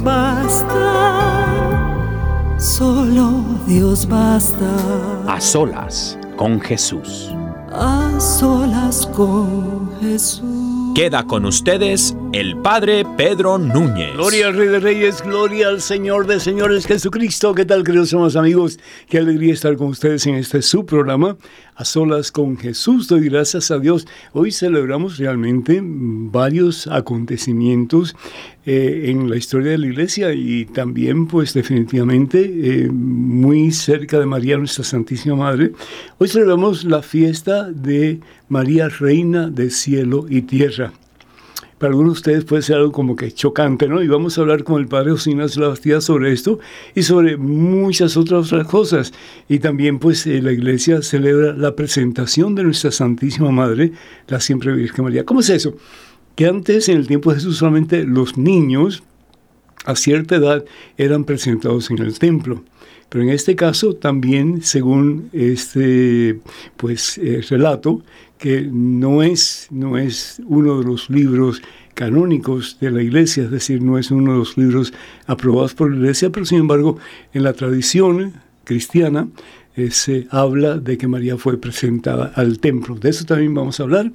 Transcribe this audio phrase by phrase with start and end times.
[0.00, 1.92] Dios basta,
[2.58, 4.64] solo Dios basta.
[5.26, 7.30] A solas con Jesús.
[7.70, 10.94] A solas con Jesús.
[10.94, 14.12] Queda con ustedes el Padre Pedro Núñez.
[14.14, 17.54] Gloria al Rey de Reyes, gloria al Señor de Señores Jesucristo.
[17.54, 18.78] ¿Qué tal, queridos hermanos amigos?
[19.08, 21.36] Qué alegría estar con ustedes en este su programa,
[21.74, 23.08] A Solas con Jesús.
[23.08, 24.06] Doy gracias a Dios.
[24.32, 28.14] Hoy celebramos realmente varios acontecimientos
[28.64, 34.26] eh, en la historia de la iglesia y también, pues, definitivamente eh, muy cerca de
[34.26, 35.72] María, nuestra Santísima Madre.
[36.18, 40.92] Hoy celebramos la fiesta de María, Reina de cielo y tierra
[41.80, 44.02] para algunos de ustedes puede ser algo como que chocante, ¿no?
[44.02, 46.60] Y vamos a hablar con el padre José Ignacio Bastida sobre esto
[46.94, 49.14] y sobre muchas otras, otras cosas.
[49.48, 53.92] Y también, pues, eh, la iglesia celebra la presentación de nuestra Santísima Madre,
[54.28, 55.24] la Siempre Virgen María.
[55.24, 55.74] ¿Cómo es eso?
[56.36, 59.02] Que antes, en el tiempo de Jesús, solamente los niños
[59.86, 60.62] a cierta edad
[60.98, 62.62] eran presentados en el templo.
[63.08, 66.40] Pero en este caso también, según este
[66.76, 68.02] pues, eh, relato,
[68.40, 71.62] que no es, no es uno de los libros
[71.94, 74.94] canónicos de la iglesia, es decir, no es uno de los libros
[75.26, 76.96] aprobados por la iglesia, pero sin embargo
[77.34, 78.32] en la tradición
[78.64, 79.28] cristiana
[79.76, 82.94] eh, se habla de que María fue presentada al templo.
[82.94, 84.10] De eso también vamos a hablar.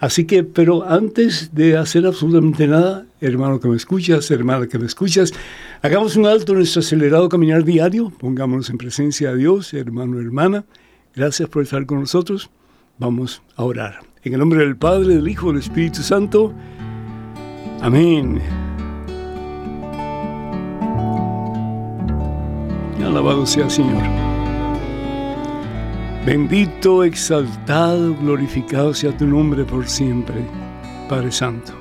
[0.00, 4.86] Así que, pero antes de hacer absolutamente nada, hermano que me escuchas, hermana que me
[4.86, 5.32] escuchas,
[5.82, 10.64] hagamos un alto en nuestro acelerado caminar diario, pongámonos en presencia de Dios, hermano, hermana.
[11.14, 12.50] Gracias por estar con nosotros.
[13.00, 14.00] Vamos a orar.
[14.24, 16.52] En el nombre del Padre, del Hijo, del Espíritu Santo.
[17.80, 18.42] Amén.
[23.02, 24.02] Alabado sea el Señor.
[26.26, 30.44] Bendito, exaltado, glorificado sea tu nombre por siempre,
[31.08, 31.72] Padre Santo.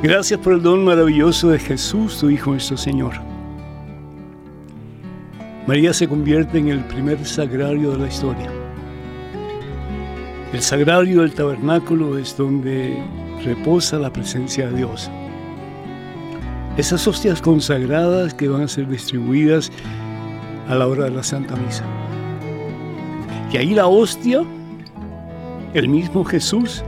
[0.00, 3.14] Gracias por el don maravilloso de Jesús, tu Hijo nuestro Señor.
[5.66, 8.65] María se convierte en el primer sagrario de la historia.
[10.52, 13.02] El sagrario del tabernáculo es donde
[13.44, 15.10] reposa la presencia de Dios.
[16.76, 19.72] Esas hostias consagradas que van a ser distribuidas
[20.68, 21.84] a la hora de la Santa Misa.
[23.52, 24.42] Y ahí la hostia,
[25.74, 26.84] el mismo Jesús,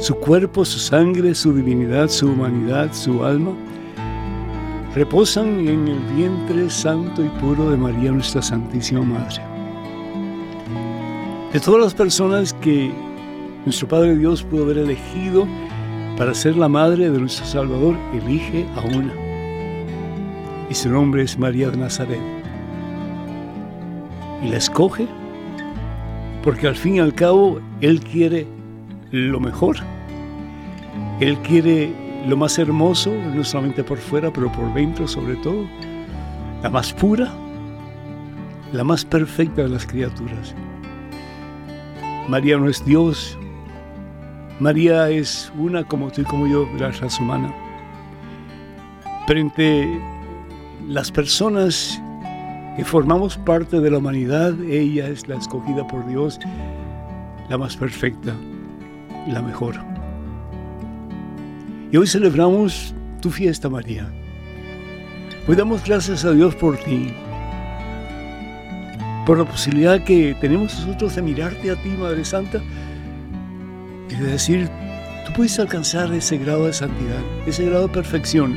[0.00, 3.52] su cuerpo, su sangre, su divinidad, su humanidad, su alma,
[4.94, 9.47] reposan en el vientre santo y puro de María, nuestra Santísima Madre.
[11.52, 12.92] De todas las personas que
[13.64, 15.46] nuestro Padre Dios pudo haber elegido
[16.18, 19.14] para ser la madre de nuestro Salvador, elige a una.
[20.68, 22.20] Y su nombre es María de Nazaret.
[24.44, 25.08] Y la escoge
[26.44, 28.46] porque al fin y al cabo Él quiere
[29.10, 29.76] lo mejor.
[31.20, 31.90] Él quiere
[32.26, 35.66] lo más hermoso, no solamente por fuera, pero por dentro sobre todo.
[36.62, 37.32] La más pura,
[38.70, 40.54] la más perfecta de las criaturas.
[42.28, 43.38] María no es Dios.
[44.60, 47.54] María es una como tú y como yo, de la raza humana.
[49.26, 49.98] Pero entre
[50.86, 52.00] las personas
[52.76, 56.38] que formamos parte de la humanidad, ella es la escogida por Dios,
[57.48, 58.34] la más perfecta,
[59.26, 59.76] la mejor.
[61.90, 64.06] Y hoy celebramos tu fiesta, María.
[65.48, 67.14] Hoy damos gracias a Dios por ti,
[69.28, 72.62] por la posibilidad que tenemos nosotros de mirarte a ti, Madre Santa,
[74.08, 74.70] y de decir,
[75.26, 78.56] tú puedes alcanzar ese grado de santidad, ese grado de perfección,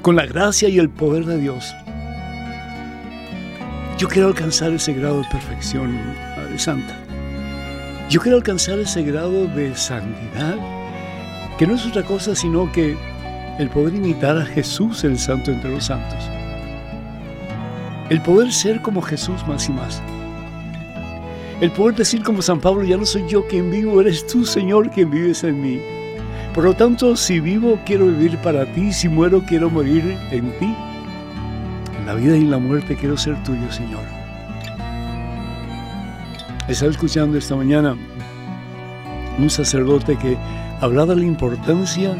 [0.00, 1.74] con la gracia y el poder de Dios.
[3.98, 5.96] Yo quiero alcanzar ese grado de perfección,
[6.36, 6.96] Madre Santa.
[8.08, 10.58] Yo quiero alcanzar ese grado de santidad,
[11.58, 12.96] que no es otra cosa sino que
[13.58, 16.30] el poder imitar a Jesús, el santo entre los santos.
[18.12, 20.02] El poder ser como Jesús más y más.
[21.62, 24.90] El poder decir como San Pablo, ya no soy yo quien vivo, eres tú, Señor,
[24.90, 25.80] quien vives en mí.
[26.54, 30.74] Por lo tanto, si vivo, quiero vivir para ti, si muero, quiero morir en ti.
[31.98, 34.04] En la vida y en la muerte quiero ser tuyo, Señor.
[36.68, 37.96] Estaba escuchando esta mañana
[39.38, 40.36] un sacerdote que
[40.82, 42.14] hablaba de la importancia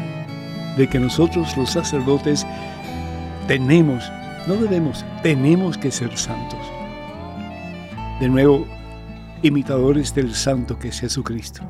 [0.75, 2.47] de que nosotros los sacerdotes
[3.47, 4.03] tenemos,
[4.47, 6.59] no debemos, tenemos que ser santos.
[8.19, 8.67] De nuevo,
[9.41, 11.61] imitadores del santo que es Jesucristo.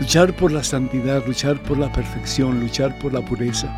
[0.00, 3.68] Luchar por la santidad, luchar por la perfección, luchar por la pureza.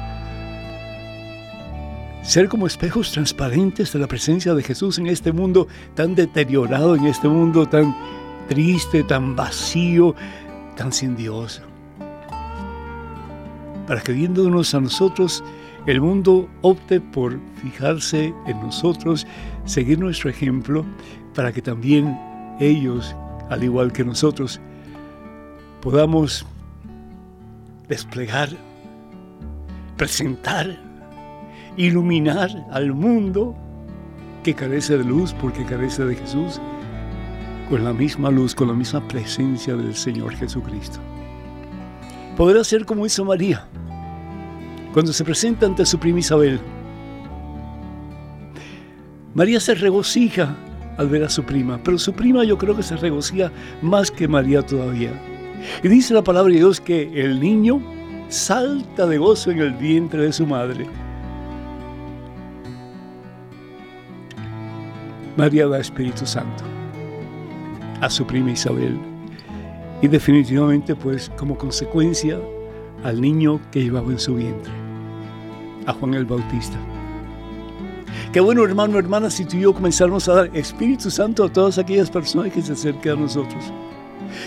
[2.22, 7.06] Ser como espejos transparentes de la presencia de Jesús en este mundo tan deteriorado, en
[7.06, 7.94] este mundo tan
[8.48, 10.14] triste, tan vacío,
[10.76, 11.60] tan sin Dios.
[13.86, 15.44] Para que viéndonos a nosotros,
[15.86, 19.26] el mundo opte por fijarse en nosotros,
[19.64, 20.84] seguir nuestro ejemplo
[21.34, 22.18] para que también
[22.58, 23.14] ellos,
[23.50, 24.60] al igual que nosotros,
[25.82, 26.46] podamos
[27.88, 28.48] desplegar,
[29.98, 30.78] presentar,
[31.76, 33.54] iluminar al mundo
[34.42, 36.60] que carece de luz porque carece de Jesús,
[37.68, 40.98] con la misma luz, con la misma presencia del Señor Jesucristo.
[42.36, 43.68] Podrá ser como hizo María
[44.94, 46.60] cuando se presenta ante su prima Isabel.
[49.34, 50.56] María se regocija
[50.96, 53.50] al ver a su prima, pero su prima yo creo que se regocija
[53.82, 55.10] más que María todavía.
[55.82, 57.82] Y dice la palabra de Dios que el niño
[58.28, 60.86] salta de gozo en el vientre de su madre.
[65.36, 66.62] María da Espíritu Santo
[68.00, 68.96] a su prima Isabel
[70.00, 72.38] y definitivamente pues como consecuencia
[73.02, 74.72] al niño que llevaba en su vientre,
[75.86, 76.78] a Juan el Bautista.
[78.32, 81.78] Qué bueno, hermano, hermana, si tú y yo comenzáramos a dar Espíritu Santo a todas
[81.78, 83.72] aquellas personas que se acerquen a nosotros.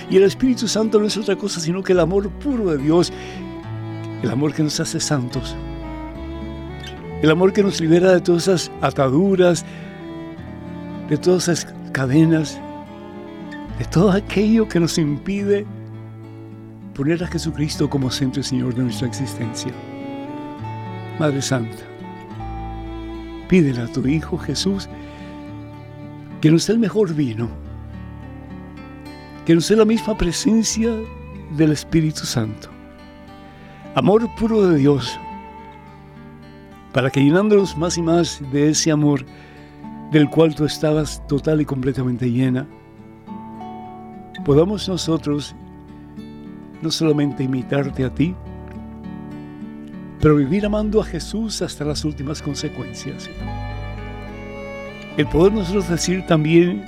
[0.09, 3.13] Y el Espíritu Santo no es otra cosa sino que el amor puro de Dios,
[4.21, 5.55] el amor que nos hace santos,
[7.21, 9.65] el amor que nos libera de todas esas ataduras,
[11.09, 12.59] de todas esas cadenas,
[13.79, 15.65] de todo aquello que nos impide
[16.93, 19.71] poner a Jesucristo como centro y Señor de nuestra existencia.
[21.19, 21.83] Madre Santa,
[23.47, 24.87] Pídele a tu Hijo Jesús
[26.41, 27.49] que nos dé el mejor vino,
[29.45, 30.91] que nos dé la misma presencia
[31.55, 32.69] del Espíritu Santo,
[33.95, 35.19] amor puro de Dios,
[36.93, 39.25] para que llenándonos más y más de ese amor
[40.11, 42.67] del cual tú estabas total y completamente llena,
[44.45, 45.55] podamos nosotros
[46.81, 48.35] no solamente imitarte a ti,
[50.21, 53.29] pero vivir amando a Jesús hasta las últimas consecuencias.
[55.17, 56.85] El poder nosotros decir también,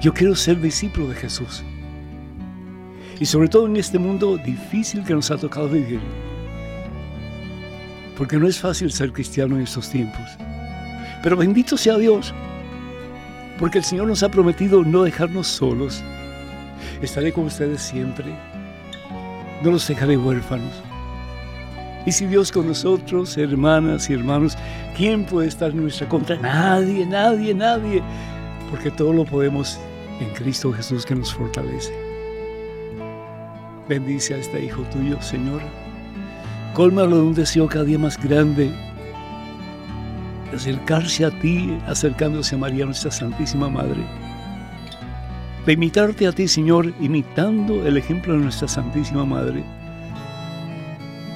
[0.00, 1.62] yo quiero ser discípulo de Jesús.
[3.18, 6.00] Y sobre todo en este mundo difícil que nos ha tocado vivir.
[8.16, 10.38] Porque no es fácil ser cristiano en estos tiempos.
[11.22, 12.34] Pero bendito sea Dios,
[13.58, 16.02] porque el Señor nos ha prometido no dejarnos solos.
[17.02, 18.26] Estaré con ustedes siempre.
[19.62, 20.89] No los dejaré huérfanos.
[22.06, 24.56] Y si Dios con nosotros, hermanas y hermanos,
[24.96, 26.36] ¿quién puede estar en nuestra contra?
[26.36, 28.02] Nadie, nadie, nadie.
[28.70, 29.78] Porque todo lo podemos
[30.20, 31.92] en Cristo Jesús que nos fortalece.
[33.88, 35.60] Bendice a este hijo tuyo, Señor.
[36.74, 38.70] Cólmalo de un deseo cada día más grande
[40.50, 44.02] de acercarse a ti, acercándose a María, nuestra Santísima Madre.
[45.66, 49.62] De imitarte a ti, Señor, imitando el ejemplo de nuestra Santísima Madre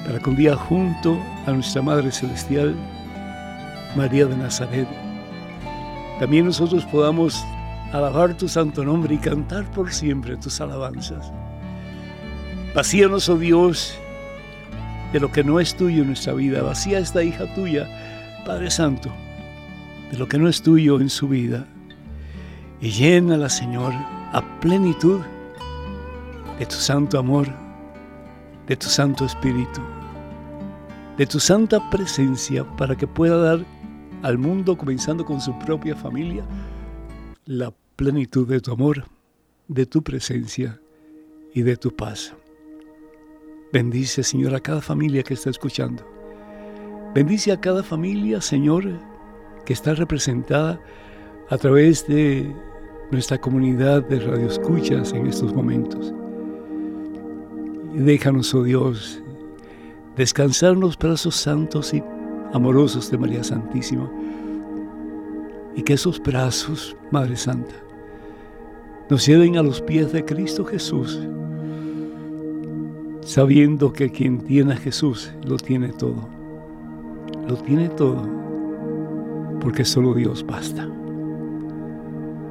[0.05, 2.75] para que un día junto a nuestra Madre Celestial,
[3.95, 4.87] María de Nazaret,
[6.19, 7.43] también nosotros podamos
[7.91, 11.31] alabar tu santo nombre y cantar por siempre tus alabanzas.
[12.75, 13.97] Vacíanos, oh Dios,
[15.11, 16.61] de lo que no es tuyo en nuestra vida.
[16.61, 17.87] Vacía esta hija tuya,
[18.45, 19.09] Padre Santo,
[20.11, 21.65] de lo que no es tuyo en su vida.
[22.79, 23.93] Y llénala, Señor,
[24.33, 25.21] a plenitud
[26.59, 27.47] de tu santo amor,
[28.67, 29.81] de tu santo espíritu
[31.17, 33.65] de tu santa presencia para que pueda dar
[34.21, 36.45] al mundo, comenzando con su propia familia,
[37.45, 39.05] la plenitud de tu amor,
[39.67, 40.79] de tu presencia
[41.53, 42.33] y de tu paz.
[43.71, 46.03] Bendice, Señor, a cada familia que está escuchando.
[47.13, 48.85] Bendice a cada familia, Señor,
[49.65, 50.81] que está representada
[51.49, 52.53] a través de
[53.11, 56.13] nuestra comunidad de radioescuchas en estos momentos.
[57.93, 59.21] Y déjanos, oh Dios,
[60.15, 62.03] descansar en los brazos santos y
[62.53, 64.09] amorosos de María Santísima.
[65.75, 67.75] Y que esos brazos, Madre Santa,
[69.09, 71.19] nos lleven a los pies de Cristo Jesús,
[73.21, 76.27] sabiendo que quien tiene a Jesús lo tiene todo.
[77.47, 78.27] Lo tiene todo,
[79.59, 80.89] porque solo Dios basta.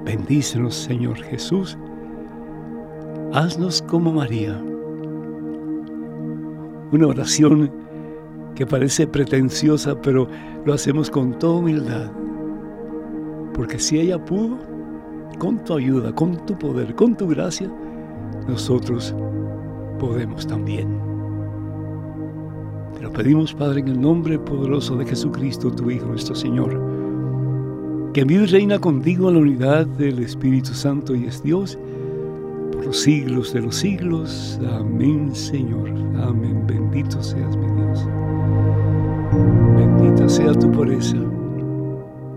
[0.04, 1.78] Bendícenos, Señor Jesús.
[3.32, 4.62] Haznos como María.
[6.94, 7.72] Una oración
[8.54, 10.28] que parece pretenciosa, pero
[10.64, 12.08] lo hacemos con toda humildad.
[13.52, 14.56] Porque si ella pudo,
[15.40, 17.68] con tu ayuda, con tu poder, con tu gracia,
[18.46, 19.12] nosotros
[19.98, 20.86] podemos también.
[22.94, 26.80] Te lo pedimos, Padre, en el nombre poderoso de Jesucristo, tu Hijo, nuestro Señor,
[28.12, 31.76] que vive y reina contigo en la unidad del Espíritu Santo y es Dios
[32.74, 34.58] por los siglos de los siglos.
[34.68, 35.90] Amén, Señor.
[36.20, 36.66] Amén.
[36.66, 38.06] Bendito seas, mi Dios.
[39.76, 41.16] Bendita sea tu pureza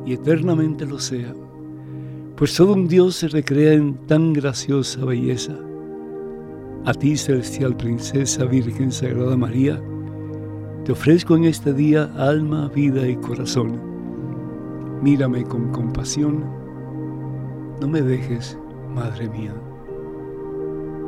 [0.06, 1.34] y eternamente lo sea
[2.38, 5.54] pues todo un Dios se recrea en tan graciosa belleza.
[6.86, 9.82] A ti, celestial princesa, Virgen Sagrada María,
[10.86, 13.82] te ofrezco en este día alma, vida y corazón.
[15.02, 16.46] Mírame con compasión,
[17.82, 18.58] no me dejes,
[18.94, 19.54] Madre mía.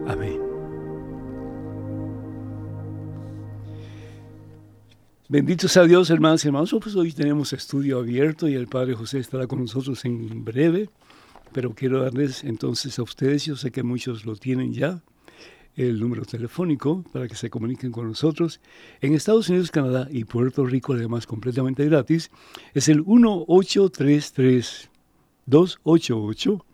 [0.10, 0.42] Amén.
[5.30, 6.75] Bendito sea Dios, hermanos y hermanos.
[6.82, 10.89] Pues hoy tenemos estudio abierto y el Padre José estará con nosotros en breve
[11.51, 15.01] pero quiero darles entonces a ustedes, yo sé que muchos lo tienen ya,
[15.75, 18.60] el número telefónico para que se comuniquen con nosotros.
[19.01, 22.32] En Estados Unidos, Canadá y Puerto Rico, además completamente gratis,
[22.74, 24.89] es el 1833
[25.46, 26.66] 288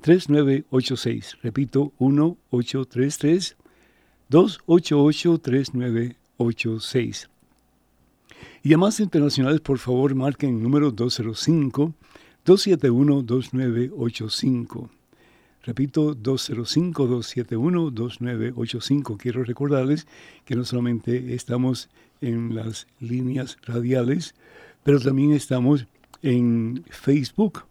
[0.00, 1.38] 3986.
[1.42, 3.56] Repito, 1833
[4.28, 7.28] 288 3986.
[8.62, 11.94] Y además internacionales, por favor, marquen el número 205
[12.48, 14.88] 271-2985.
[15.64, 19.16] Repito, 205-271-2985.
[19.18, 20.06] Quiero recordarles
[20.46, 21.90] que no solamente estamos
[22.22, 24.34] en las líneas radiales,
[24.82, 25.86] pero también estamos
[26.22, 27.64] en Facebook.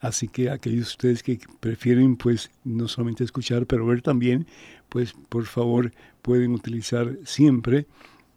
[0.00, 4.46] Así que aquellos de ustedes que prefieren, pues, no solamente escuchar, pero ver también,
[4.88, 5.92] pues, por favor,
[6.22, 7.86] pueden utilizar siempre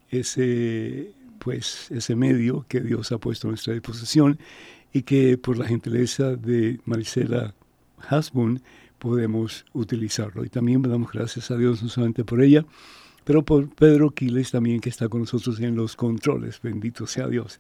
[0.10, 4.40] ese, pues, ese medio que Dios ha puesto a nuestra disposición
[4.92, 7.56] y que por la gentileza de Maricela
[8.10, 8.62] Hasbun
[9.00, 10.46] podemos utilizarlo.
[10.46, 12.66] Y también damos gracias a Dios no solamente por ella,
[13.24, 16.62] pero por Pedro Quiles también que está con nosotros en los controles.
[16.62, 17.60] Bendito sea Dios.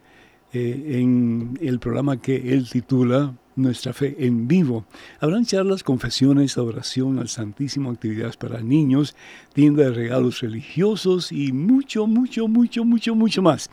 [0.52, 4.84] eh, en el programa que él titula nuestra fe en vivo.
[5.20, 9.14] Habrán charlas, confesiones, adoración al Santísimo, actividades para niños,
[9.52, 13.70] tienda de regalos religiosos y mucho, mucho, mucho, mucho, mucho más.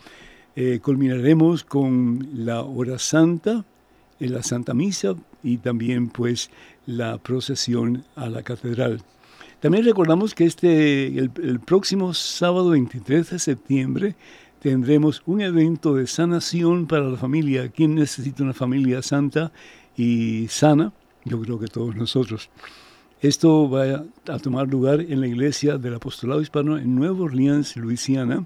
[0.56, 3.66] Eh, culminaremos con la hora santa,
[4.20, 6.52] en la Santa Misa y también pues
[6.86, 9.02] la procesión a la catedral.
[9.60, 14.16] También recordamos que este, el, próximo sábado 23 de septiembre
[14.60, 17.70] tendremos un evento de sanación para la familia.
[17.70, 19.52] ¿Quién necesita una familia santa
[19.96, 20.94] y sana?
[21.26, 22.52] Yo creo que todos nosotros.
[23.20, 28.46] Esto va a tomar lugar en la iglesia del apostolado hispano en Nueva Orleans, Luisiana.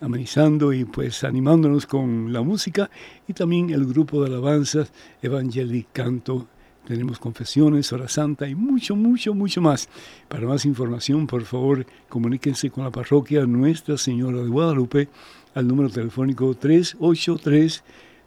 [0.00, 2.90] amenizando y pues animándonos con la música
[3.28, 6.48] y también el grupo de alabanzas Evangelic Canto.
[6.86, 9.88] Tenemos confesiones, hora santa y mucho, mucho, mucho más.
[10.28, 15.08] Para más información, por favor, comuníquense con la parroquia Nuestra Señora de Guadalupe
[15.54, 17.84] al número telefónico 383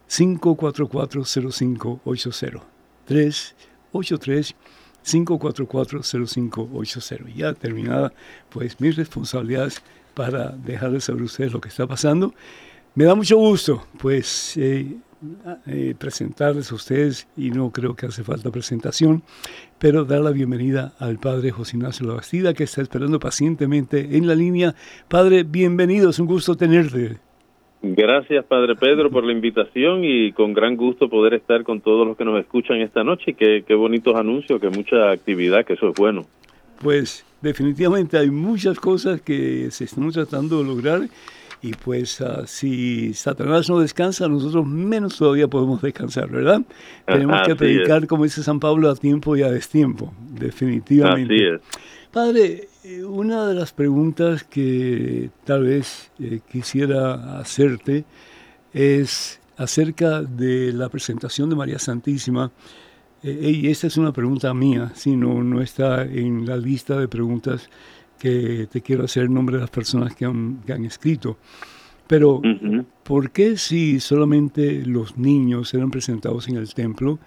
[0.08, 2.78] 544 0580.
[3.04, 7.30] 383 544 0580.
[7.34, 8.12] Ya terminada
[8.50, 9.82] pues mis responsabilidades
[10.14, 12.34] para dejarles saber a ustedes lo que está pasando.
[12.94, 14.96] Me da mucho gusto pues eh,
[15.66, 19.22] eh, presentarles a ustedes y no creo que hace falta presentación,
[19.78, 24.34] pero dar la bienvenida al padre José Ignacio Labastida que está esperando pacientemente en la
[24.34, 24.74] línea.
[25.08, 27.18] Padre, bienvenido, es un gusto tenerte.
[27.80, 32.16] Gracias, Padre Pedro, por la invitación y con gran gusto poder estar con todos los
[32.16, 33.34] que nos escuchan esta noche.
[33.34, 36.22] Qué, qué bonitos anuncios, qué mucha actividad, que eso es bueno.
[36.82, 41.02] Pues definitivamente hay muchas cosas que se están tratando de lograr
[41.60, 46.62] y pues uh, si Satanás no descansa, nosotros menos todavía podemos descansar, ¿verdad?
[47.06, 51.34] Tenemos que predicar, como dice San Pablo, a tiempo y a destiempo, definitivamente.
[51.34, 51.60] Así es.
[52.12, 58.04] Padre, una de las preguntas que tal vez eh, quisiera hacerte
[58.72, 62.50] es acerca de la presentación de María Santísima.
[63.22, 67.08] Eh, y esta es una pregunta mía, si no, no está en la lista de
[67.08, 67.68] preguntas
[68.18, 71.38] que te quiero hacer en nombre de las personas que han, que han escrito.
[72.06, 72.40] Pero,
[73.02, 77.18] ¿por qué si solamente los niños eran presentados en el templo?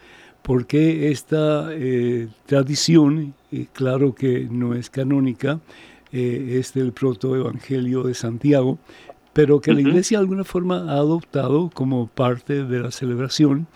[0.41, 5.60] ¿Por qué esta eh, tradición, eh, claro que no es canónica,
[6.12, 8.80] eh, es del protoevangelio de Santiago,
[9.34, 13.67] pero que la iglesia de alguna forma ha adoptado como parte de la celebración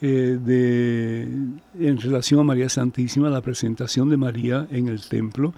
[0.00, 1.22] de,
[1.78, 5.54] en relación a María Santísima, la presentación de María en el templo,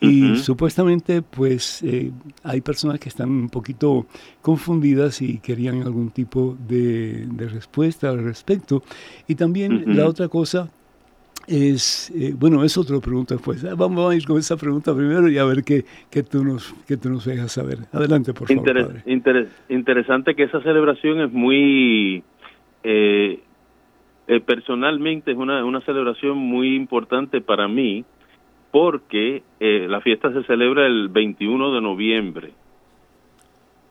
[0.00, 2.10] y supuestamente, pues, eh,
[2.42, 4.06] hay personas que están un poquito
[4.42, 8.82] confundidas y querían algún tipo de, respuesta al respecto.
[9.26, 10.70] Y también la otra cosa
[11.46, 13.64] es, eh, bueno, es otra pregunta, pues.
[13.64, 16.74] Ah, vamos a ir con esa pregunta primero y a ver qué, qué, tú, nos,
[16.86, 17.78] qué tú nos dejas saber.
[17.92, 19.02] Adelante, por favor.
[19.68, 22.22] interesante que esa celebración es muy...
[22.82, 23.40] Eh,
[24.46, 28.06] personalmente es una, una celebración muy importante para mí
[28.74, 32.50] porque eh, la fiesta se celebra el 21 de noviembre,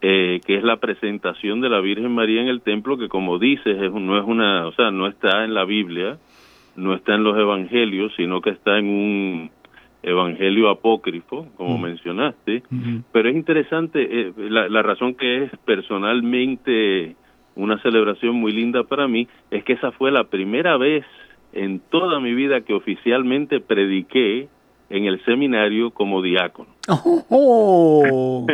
[0.02, 3.82] eh, que es la presentación de la Virgen María en el templo, que como dices,
[3.82, 6.18] es, no es una, o sea, no está en la Biblia,
[6.76, 9.52] no está en los evangelios, sino que está en un
[10.02, 12.64] evangelio apócrifo, como mencionaste,
[13.14, 17.16] pero es interesante, eh, la, la razón que es personalmente
[17.56, 21.06] una celebración muy linda para mí, es que esa fue la primera vez
[21.54, 24.50] en toda mi vida que oficialmente prediqué
[24.94, 26.70] en el seminario como diácono.
[27.30, 28.46] ¡Oh!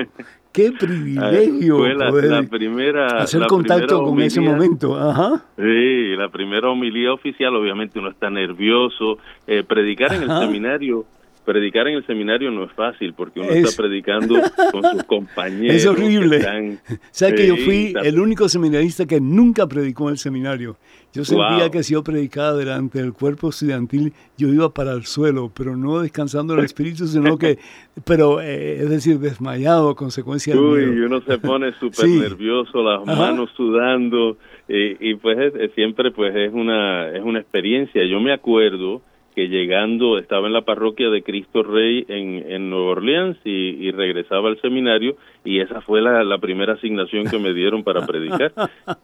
[0.54, 1.80] ¡Qué privilegio!
[1.80, 3.08] Fue la, primera...
[3.22, 4.98] Hacer contacto con ese momento.
[4.98, 5.44] Ajá.
[5.58, 9.18] Sí, la primera homilía oficial, obviamente uno está nervioso.
[9.48, 11.06] Eh, predicar en el seminario
[11.50, 14.36] predicar en el seminario no es fácil porque uno está predicando
[14.72, 15.78] con sus compañeros.
[15.78, 16.46] Es horrible.
[16.86, 20.78] o sea que yo fui el único seminarista que nunca predicó en el seminario.
[21.12, 25.52] Yo sentía que si yo predicaba delante del cuerpo estudiantil, yo iba para el suelo,
[25.52, 27.58] pero no descansando el espíritu, sino que,
[28.06, 33.50] pero eh, es decir, desmayado a consecuencia Uy, uno se pone súper nervioso, las manos
[33.58, 38.06] sudando, y, pues siempre pues es una, es una experiencia.
[38.06, 39.02] Yo me acuerdo
[39.40, 44.50] que llegando estaba en la parroquia de Cristo Rey en, en Nueva Orleans y, regresaba
[44.50, 48.52] al seminario y esa fue la, primera asignación que me dieron para predicar.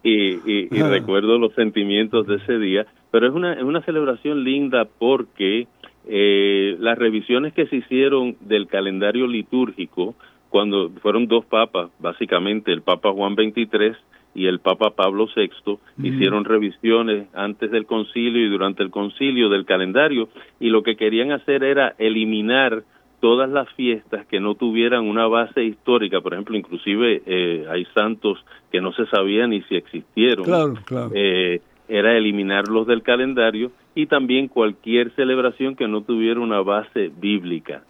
[0.02, 5.68] Y, recuerdo los sentimientos de ese día, pero es una, es una celebración linda porque
[6.06, 10.16] eh, las revisiones que se hicieron del calendario litúrgico
[10.50, 13.96] cuando fueron dos papas, básicamente el Papa Juan XXIII
[14.36, 19.64] y el Papa Pablo VI, hicieron revisiones antes del concilio y durante el concilio del
[19.64, 20.28] calendario
[20.60, 22.84] y lo que querían hacer era eliminar
[23.20, 28.38] todas las fiestas que no tuvieran una base histórica, por ejemplo, inclusive eh, hay santos
[28.70, 30.44] que no se sabían ni si existieron.
[30.44, 31.10] Claro, claro.
[31.14, 37.82] Eh, era eliminarlos del calendario y también cualquier celebración que no tuviera una base bíblica.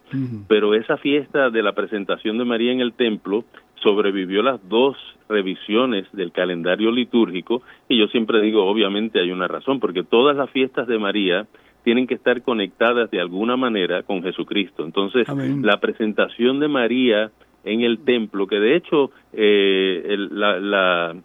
[0.48, 3.44] Pero esa fiesta de la presentación de María en el templo
[3.82, 4.96] sobrevivió las dos
[5.28, 10.50] revisiones del calendario litúrgico y yo siempre digo, obviamente hay una razón, porque todas las
[10.50, 11.46] fiestas de María
[11.84, 14.84] tienen que estar conectadas de alguna manera con Jesucristo.
[14.84, 15.26] Entonces,
[15.62, 17.30] la presentación de María
[17.64, 21.16] en el templo, que de hecho eh, la, la,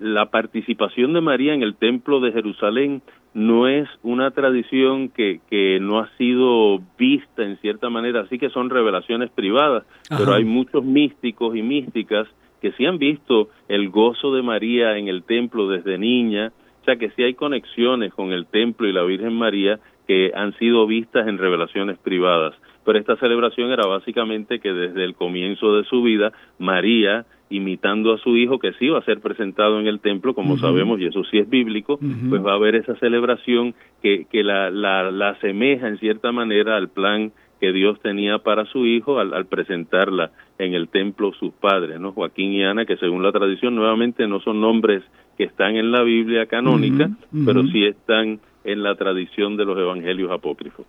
[0.00, 3.02] la participación de María en el templo de Jerusalén
[3.34, 8.50] no es una tradición que, que no ha sido vista en cierta manera, así que
[8.50, 12.28] son revelaciones privadas, pero hay muchos místicos y místicas
[12.60, 16.96] que sí han visto el gozo de María en el templo desde niña, o sea
[16.96, 21.26] que sí hay conexiones con el templo y la Virgen María que han sido vistas
[21.26, 22.54] en revelaciones privadas.
[22.84, 28.18] Pero esta celebración era básicamente que desde el comienzo de su vida, María imitando a
[28.18, 31.22] su hijo que sí va a ser presentado en el templo, como sabemos, y eso
[31.24, 35.88] sí es bíblico, pues va a haber esa celebración que, que la, la, la, asemeja
[35.88, 40.74] en cierta manera al plan que Dios tenía para su hijo al, al, presentarla en
[40.74, 42.12] el templo sus padres, ¿no?
[42.12, 45.02] Joaquín y Ana, que según la tradición nuevamente no son nombres
[45.36, 47.10] que están en la Biblia canónica,
[47.44, 50.86] pero sí están en la tradición de los evangelios apócrifos.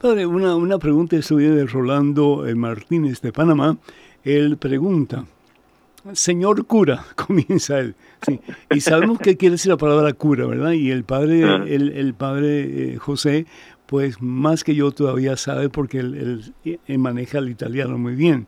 [0.00, 3.76] Padre, una, una pregunta es de Rolando eh, Martínez de Panamá.
[4.24, 5.24] Él pregunta,
[6.12, 7.94] Señor cura, comienza él.
[8.26, 8.40] Sí.
[8.70, 10.72] Y sabemos qué quiere decir la palabra cura, ¿verdad?
[10.72, 11.64] Y el padre, ah.
[11.66, 13.46] el, el, padre eh, José,
[13.86, 18.46] pues más que yo todavía sabe porque él, él, maneja el italiano muy bien.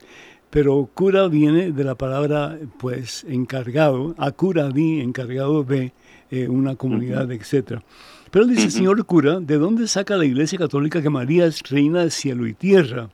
[0.50, 5.92] Pero cura viene de la palabra, pues, encargado, a cura di, encargado de
[6.30, 7.82] eh, una comunidad, etcétera.
[8.30, 12.02] Pero él dice, señor cura, ¿de dónde saca la Iglesia Católica que María es reina
[12.04, 13.10] de cielo y tierra?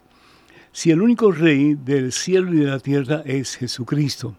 [0.73, 4.37] Si el único rey del cielo y de la tierra es Jesucristo.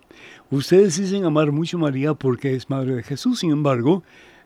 [0.50, 4.04] Ustedes dicen amar mucho a María porque es madre de Jesús, sin embargo,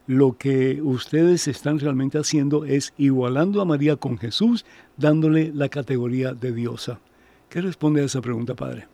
[0.08, 4.66] lo que ustedes están realmente haciendo es igualando a María con Jesús,
[4.98, 7.00] dándole la categoría de diosa.
[7.50, 8.86] ¿Qué responde a esa pregunta, padre?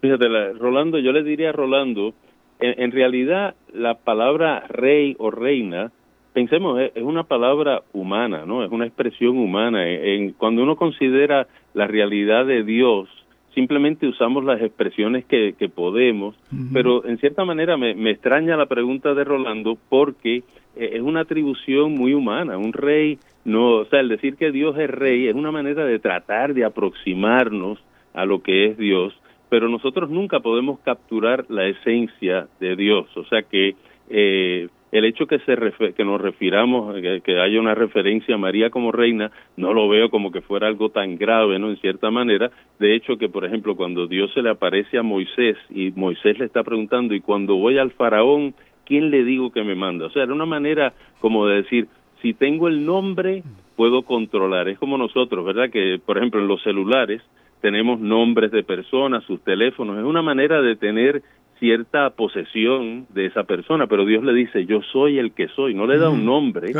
[0.00, 2.14] Fíjate, Rolando, yo le diría a Rolando,
[2.58, 5.92] en realidad la palabra rey o reina
[6.34, 8.62] pensemos, es una palabra humana, ¿no?
[8.62, 9.88] Es una expresión humana.
[9.88, 13.08] En, cuando uno considera la realidad de Dios,
[13.54, 16.34] simplemente usamos las expresiones que, que podemos,
[16.72, 20.38] pero en cierta manera me, me, extraña la pregunta de Rolando porque
[20.76, 22.58] eh, es una atribución muy humana.
[22.58, 26.00] Un rey, no, o sea, el decir que Dios es rey es una manera de
[26.00, 27.78] tratar de aproximarnos
[28.12, 29.14] a lo que es Dios,
[29.48, 33.06] pero nosotros nunca podemos capturar la esencia de Dios.
[33.16, 33.76] O sea que
[34.10, 35.56] eh, el hecho que se
[35.92, 40.30] que nos refiramos que, haya una referencia a María como reina no lo veo como
[40.30, 44.06] que fuera algo tan grave no en cierta manera de hecho que por ejemplo cuando
[44.06, 47.90] Dios se le aparece a Moisés y Moisés le está preguntando y cuando voy al
[47.90, 48.54] faraón
[48.86, 51.88] quién le digo que me manda o sea era una manera como de decir
[52.22, 53.42] si tengo el nombre
[53.74, 57.20] puedo controlar es como nosotros verdad que por ejemplo en los celulares
[57.64, 61.22] tenemos nombres de personas, sus teléfonos, es una manera de tener
[61.58, 65.86] cierta posesión de esa persona, pero Dios le dice, yo soy el que soy, no
[65.86, 66.72] le da un mm, nombre,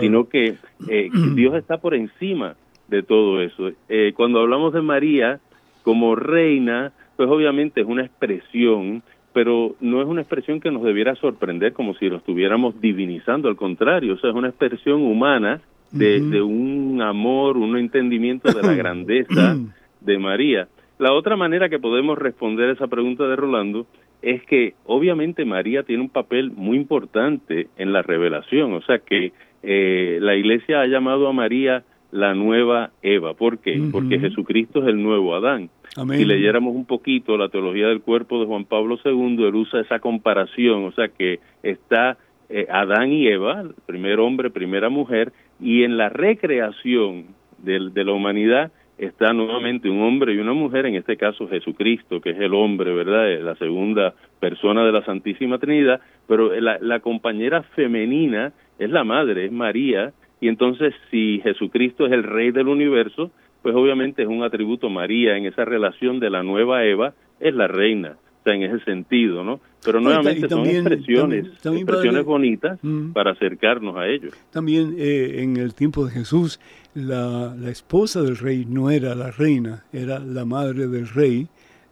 [0.00, 0.56] sino que
[0.88, 2.56] eh, Dios está por encima
[2.88, 3.70] de todo eso.
[3.88, 5.40] Eh, cuando hablamos de María
[5.82, 11.14] como reina, pues obviamente es una expresión, pero no es una expresión que nos debiera
[11.16, 16.20] sorprender como si lo estuviéramos divinizando, al contrario, o sea, es una expresión humana de,
[16.20, 19.56] de un amor, un entendimiento de la grandeza
[20.00, 20.68] de María.
[20.98, 23.86] La otra manera que podemos responder a esa pregunta de Rolando
[24.22, 29.32] es que obviamente María tiene un papel muy importante en la revelación, o sea que
[29.62, 33.34] eh, la iglesia ha llamado a María la nueva Eva.
[33.34, 33.80] ¿Por qué?
[33.90, 35.70] Porque Jesucristo es el nuevo Adán.
[35.94, 39.98] Si leyéramos un poquito la teología del cuerpo de Juan Pablo II, él usa esa
[39.98, 45.96] comparación, o sea que está eh, Adán y Eva, primer hombre, primera mujer, y en
[45.96, 47.26] la recreación
[47.58, 48.72] de, de la humanidad
[49.06, 52.94] está nuevamente un hombre y una mujer, en este caso Jesucristo, que es el hombre,
[52.94, 53.40] ¿verdad?
[53.40, 59.46] La segunda persona de la Santísima Trinidad, pero la, la compañera femenina es la madre,
[59.46, 63.30] es María, y entonces si Jesucristo es el rey del universo,
[63.62, 67.66] pues obviamente es un atributo María en esa relación de la nueva Eva, es la
[67.66, 69.60] reina en ese sentido, ¿no?
[69.84, 73.12] Pero nuevamente son expresiones, expresiones bonitas mm.
[73.12, 74.32] para acercarnos a ellos.
[74.50, 76.60] También eh, en el tiempo de Jesús,
[76.94, 81.48] la, la, esposa del rey no era la reina, era la madre del rey,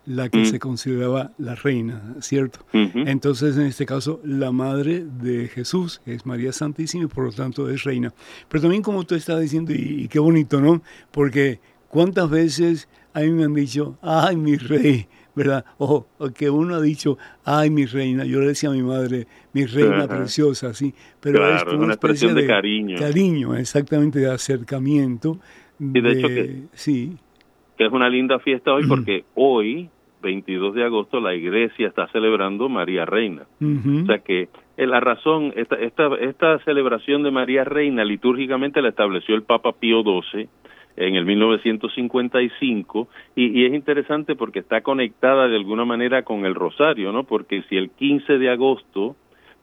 [0.07, 2.61] la que se consideraba la reina, ¿cierto?
[2.73, 7.69] Entonces, en este caso, la madre de Jesús es María Santísima y por lo tanto
[7.69, 8.13] es reina.
[8.49, 10.83] Pero también como tú estás diciendo, y, qué bonito, ¿no?
[11.11, 15.65] Porque cuántas veces a mí me han dicho, ay, mi rey, ¿verdad?
[15.79, 19.67] O, que uno ha dicho, ay, mi reina, yo le decía a mi madre, mi
[19.67, 22.99] reina preciosa, sí, pero es una, expresión de, cariño.
[22.99, 25.39] Cariño, exactamente, de acercamiento.
[25.79, 27.17] Y de, hecho que, sí.
[27.79, 29.89] que es una linda fiesta hoy porque hoy
[30.23, 33.47] 22 de agosto la iglesia está celebrando María Reina.
[33.61, 38.91] O sea que eh, la razón, esta, esta, esta celebración de María Reina litúrgicamente la
[38.91, 40.49] estableció el Papa Pío XII
[40.97, 46.55] en el 1955 y, y, es interesante porque está conectada de alguna manera con el
[46.55, 47.25] rosario, ¿no?
[47.25, 49.17] Porque si el 15 de agosto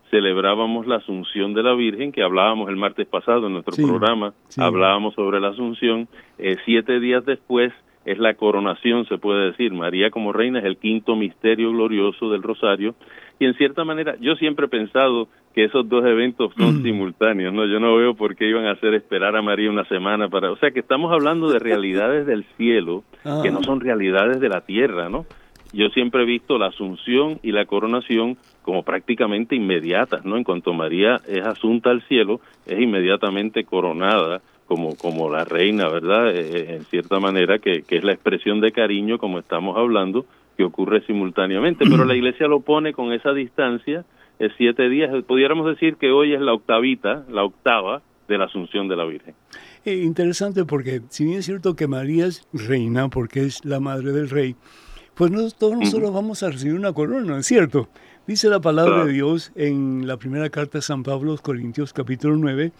[0.09, 5.13] celebrábamos la Asunción de la Virgen, que hablábamos el martes pasado en nuestro programa, hablábamos
[5.15, 7.73] sobre la Asunción, eh, siete días después
[8.05, 9.73] es la coronación, se puede decir.
[9.73, 12.95] María como reina es el quinto misterio glorioso del Rosario.
[13.37, 15.27] Y en cierta manera, yo siempre he pensado
[15.58, 16.84] que esos dos eventos son mm.
[16.84, 17.65] simultáneos, ¿no?
[17.65, 20.52] Yo no veo por qué iban a hacer esperar a María una semana para...
[20.52, 23.63] O sea, que estamos hablando de realidades del cielo que no ah.
[23.63, 25.26] son realidades de la tierra, ¿no?
[25.74, 30.38] Yo siempre he visto la asunción y la coronación como prácticamente inmediatas, ¿no?
[30.38, 36.36] En cuanto María es asunta al cielo, es inmediatamente coronada como, como la reina, ¿verdad?
[36.36, 40.28] Eh, eh, en cierta manera, que, que es la expresión de cariño, como estamos hablando,
[40.56, 41.86] que ocurre simultáneamente.
[41.89, 44.06] Pero la iglesia lo pone con esa distancia,
[44.58, 45.12] siete días.
[45.26, 49.36] Pudiéramos decir que hoy es la octavita, la octava de la Asunción de la Virgen.
[49.86, 54.12] Eh, interesante porque, si bien es cierto que María es reina, porque es la madre
[54.12, 54.56] del rey,
[55.15, 57.89] pues todos nosotros vamos a recibir una corona, ¿es cierto?
[58.28, 62.73] Dice la palabra de Dios en la primera carta de San Pablo, Corintios capítulo 9,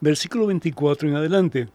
[0.00, 1.68] Versículo 24 en adelante.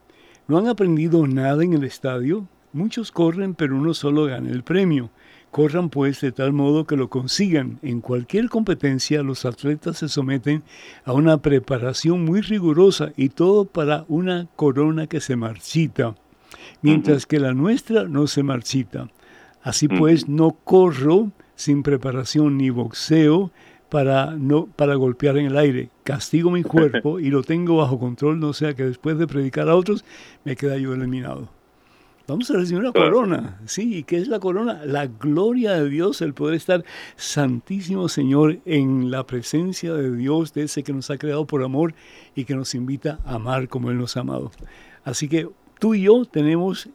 [0.48, 2.48] ¿No han aprendido nada en el estadio?
[2.72, 5.10] Muchos corren, pero uno solo gana el premio.
[5.54, 7.78] Corran pues de tal modo que lo consigan.
[7.84, 10.64] En cualquier competencia los atletas se someten
[11.06, 16.16] a una preparación muy rigurosa y todo para una corona que se marchita,
[16.82, 19.10] mientras que la nuestra no se marchita.
[19.62, 23.52] Así pues, no corro sin preparación ni boxeo,
[23.90, 25.92] para, no, para golpear en el aire.
[26.04, 29.76] Castigo mi cuerpo y lo tengo bajo control, no sea que después de predicar a
[29.76, 30.04] otros
[30.46, 31.48] me queda yo eliminado.
[32.26, 34.86] Vamos a recibir una corona, sí, ¿y qué es la corona?
[34.86, 36.86] La gloria de Dios, el poder estar
[37.18, 41.94] santísimo Señor en la presencia de Dios, de ese que nos ha creado por amor
[42.34, 44.52] y que nos invita a amar como Él nos ha amado.
[45.04, 46.88] Así que tú y yo tenemos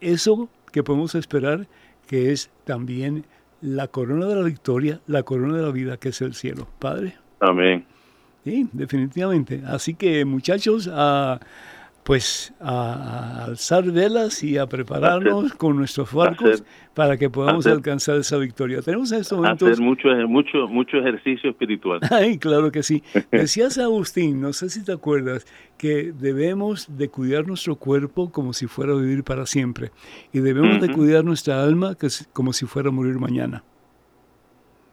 [0.00, 1.68] eso que podemos esperar,
[2.06, 3.26] que es también
[3.60, 6.66] la corona de la victoria, la corona de la vida que es el cielo.
[6.78, 7.14] Padre.
[7.40, 7.84] Amén.
[8.44, 9.62] Sí, definitivamente.
[9.66, 11.40] Así que muchachos, a
[12.04, 18.36] pues a, alzar velas y a prepararnos con nuestros barcos para que podamos alcanzar esa
[18.38, 18.82] victoria.
[18.82, 19.70] Tenemos en estos momentos...
[19.70, 22.00] Hacer mucho, mucho, mucho ejercicio espiritual.
[22.10, 23.02] Ay, claro que sí.
[23.30, 25.46] Decías Agustín, no sé si te acuerdas,
[25.78, 29.90] que debemos de cuidar nuestro cuerpo como si fuera a vivir para siempre
[30.32, 31.96] y debemos de cuidar nuestra alma
[32.32, 33.62] como si fuera a morir mañana.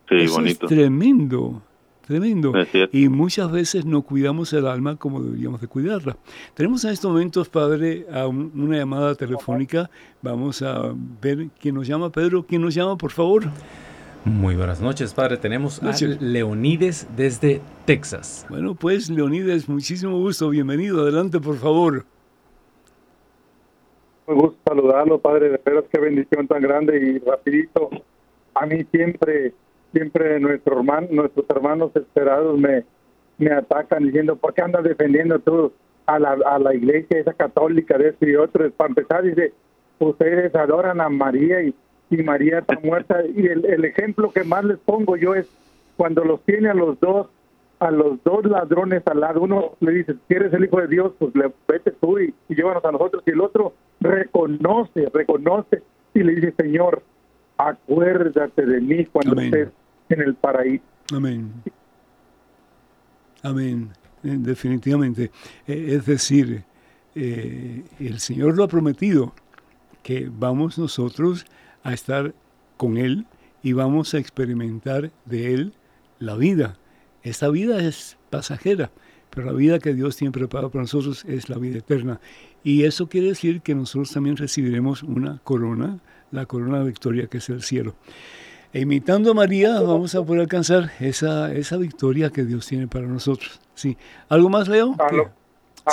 [0.09, 0.65] Sí, Eso bonito.
[0.65, 1.61] Es tremendo.
[2.07, 2.53] Tremendo.
[2.93, 6.15] Y muchas veces no cuidamos el alma como deberíamos de cuidarla.
[6.53, 9.89] Tenemos en estos momentos, Padre, a una llamada telefónica.
[10.21, 12.09] Vamos a ver quién nos llama.
[12.09, 13.43] Pedro, ¿quién nos llama, por favor?
[14.23, 15.35] Muy buenas noches, Padre.
[15.35, 18.45] Tenemos a Leonides desde Texas.
[18.49, 20.49] Bueno, pues, Leonides, muchísimo gusto.
[20.49, 21.01] Bienvenido.
[21.01, 22.05] Adelante, por favor.
[24.29, 25.49] Me gusta saludarlo, Padre.
[25.49, 27.89] De veras, qué bendición tan grande y rapidito.
[28.55, 29.53] A mí siempre
[29.91, 32.83] siempre nuestro hermano, nuestros hermanos esperados me,
[33.37, 35.71] me atacan diciendo, ¿por qué andas defendiendo tú
[36.05, 38.69] a la, a la iglesia esa católica de este y otro?
[38.71, 39.53] Para empezar, dice,
[39.99, 41.75] ustedes adoran a María y,
[42.09, 43.23] y María está muerta.
[43.25, 45.47] Y el, el, ejemplo que más les pongo yo es
[45.95, 47.27] cuando los tiene a los dos,
[47.79, 49.41] a los dos ladrones al lado.
[49.41, 52.83] Uno le dice, si eres el Hijo de Dios, pues le, vete tú y, llévanos
[52.85, 53.23] a nosotros.
[53.25, 55.81] Y el otro reconoce, reconoce
[56.13, 57.01] y le dice, Señor,
[57.57, 59.69] acuérdate de mí cuando estés
[60.09, 60.83] en el paraíso.
[61.13, 61.51] Amén.
[63.43, 63.89] Amén.
[64.23, 65.31] Eh, definitivamente.
[65.67, 66.63] Eh, es decir,
[67.15, 69.33] eh, el Señor lo ha prometido,
[70.03, 71.45] que vamos nosotros
[71.83, 72.33] a estar
[72.77, 73.25] con Él
[73.63, 75.73] y vamos a experimentar de Él
[76.19, 76.77] la vida.
[77.23, 78.91] Esta vida es pasajera,
[79.29, 82.19] pero la vida que Dios tiene preparada para nosotros es la vida eterna.
[82.63, 85.99] Y eso quiere decir que nosotros también recibiremos una corona,
[86.31, 87.95] la corona de victoria que es el cielo.
[88.73, 93.07] E imitando a María vamos a poder alcanzar esa, esa victoria que Dios tiene para
[93.07, 93.61] nosotros.
[93.75, 93.97] Sí.
[94.29, 94.95] ¿Algo más, Leo?
[94.99, 95.11] A,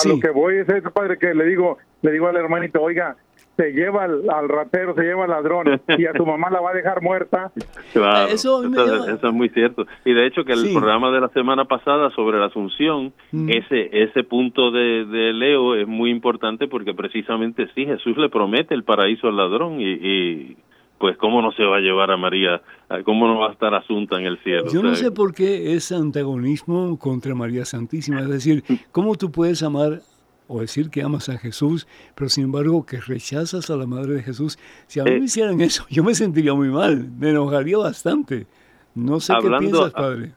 [0.09, 3.17] lo, que voy es eso, padre, que le digo, le digo al hermanito, oiga,
[3.57, 6.75] se lleva al, ratero, se lleva al ladrón y a tu mamá la va a
[6.75, 7.53] dejar muerta.
[7.93, 9.87] Claro, eso, es muy cierto.
[10.05, 13.49] Y de hecho que el programa de la semana pasada sobre la Asunción, mm.
[13.51, 18.83] ese ese punto de, Leo es muy importante porque precisamente sí, Jesús le promete el
[18.83, 20.57] paraíso al ladrón y,
[20.99, 22.63] pues cómo no se va a llevar a María,
[23.05, 24.67] cómo no va a estar asunta en el cielo.
[24.73, 29.63] Yo no sé por qué ese antagonismo contra María Santísima, es decir, cómo tú puedes
[29.63, 30.01] amar
[30.47, 34.23] o decir que amas a Jesús, pero sin embargo que rechazas a la Madre de
[34.23, 34.59] Jesús.
[34.87, 35.25] Si a mí me eh.
[35.25, 38.47] hicieran eso, yo me sentiría muy mal, me enojaría bastante.
[38.95, 40.33] No sé qué piensas, padre.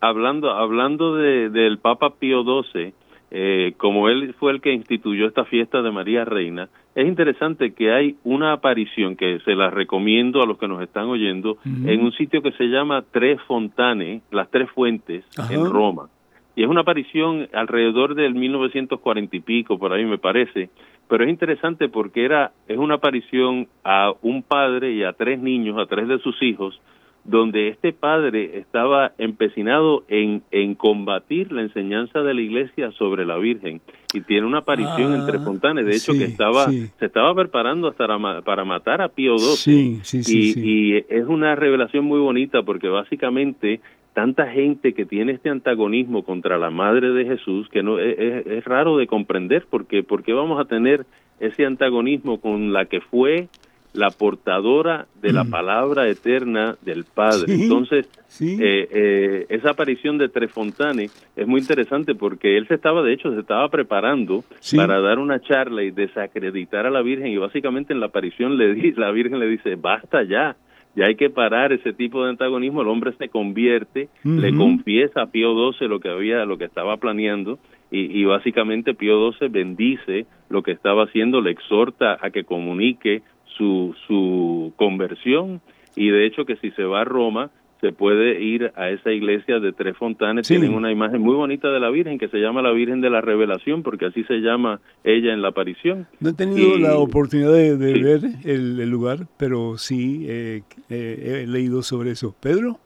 [0.00, 2.94] Hablando, hablando de, del Papa Pío XII,
[3.30, 7.92] eh, como él fue el que instituyó esta fiesta de María Reina, es interesante que
[7.92, 12.12] hay una aparición que se la recomiendo a los que nos están oyendo en un
[12.12, 16.08] sitio que se llama Tres Fontane, las Tres Fuentes, en Roma
[16.54, 20.70] y es una aparición alrededor del 1940 y pico, por ahí me parece,
[21.08, 25.78] pero es interesante porque era es una aparición a un padre y a tres niños,
[25.78, 26.80] a tres de sus hijos,
[27.24, 33.36] donde este padre estaba empecinado en, en combatir la enseñanza de la iglesia sobre la
[33.36, 33.80] Virgen.
[34.12, 38.06] Y tiene una aparición entre ah, Fontanes, de hecho que estaba se estaba preparando hasta
[38.44, 43.80] para, matar a Pío XII y, y es una revelación muy bonita porque básicamente
[44.12, 48.96] tanta gente que tiene este antagonismo contra la madre de Jesús que no es, raro
[48.96, 51.06] de comprender porque porque vamos a tener
[51.40, 53.48] ese antagonismo con la que fue
[53.94, 55.50] la portadora de la mm.
[55.50, 57.52] palabra eterna del Padre.
[57.52, 58.08] Entonces,
[58.40, 63.32] eh, eh, esa aparición de Trefontane es muy interesante porque él se estaba, de hecho,
[63.34, 64.44] se estaba preparando
[64.74, 68.72] para dar una charla y desacreditar a la Virgen y básicamente en la aparición le
[68.74, 70.56] di, la Virgen le dice, basta ya,
[70.94, 75.26] ya hay que parar ese tipo de antagonismo, el hombre se convierte, le confiesa a
[75.30, 77.58] Pío XII lo que había, lo que estaba planeando,
[77.90, 83.22] y, y, básicamente Pío XII bendice lo que estaba haciendo, le exhorta a que comunique
[83.44, 85.60] su, su conversión,
[85.94, 87.50] y de hecho que si se va a Roma,
[87.82, 90.46] se puede ir a esa iglesia de Tres Fontanes.
[90.46, 93.20] Tienen una imagen muy bonita de la Virgen que se llama la Virgen de la
[93.20, 96.06] Revelación, porque así se llama ella en la aparición.
[96.20, 102.12] No he tenido la oportunidad de, ver el, lugar, pero sí eh, he leído sobre
[102.12, 102.36] eso.
[102.38, 102.78] ¿Pedro?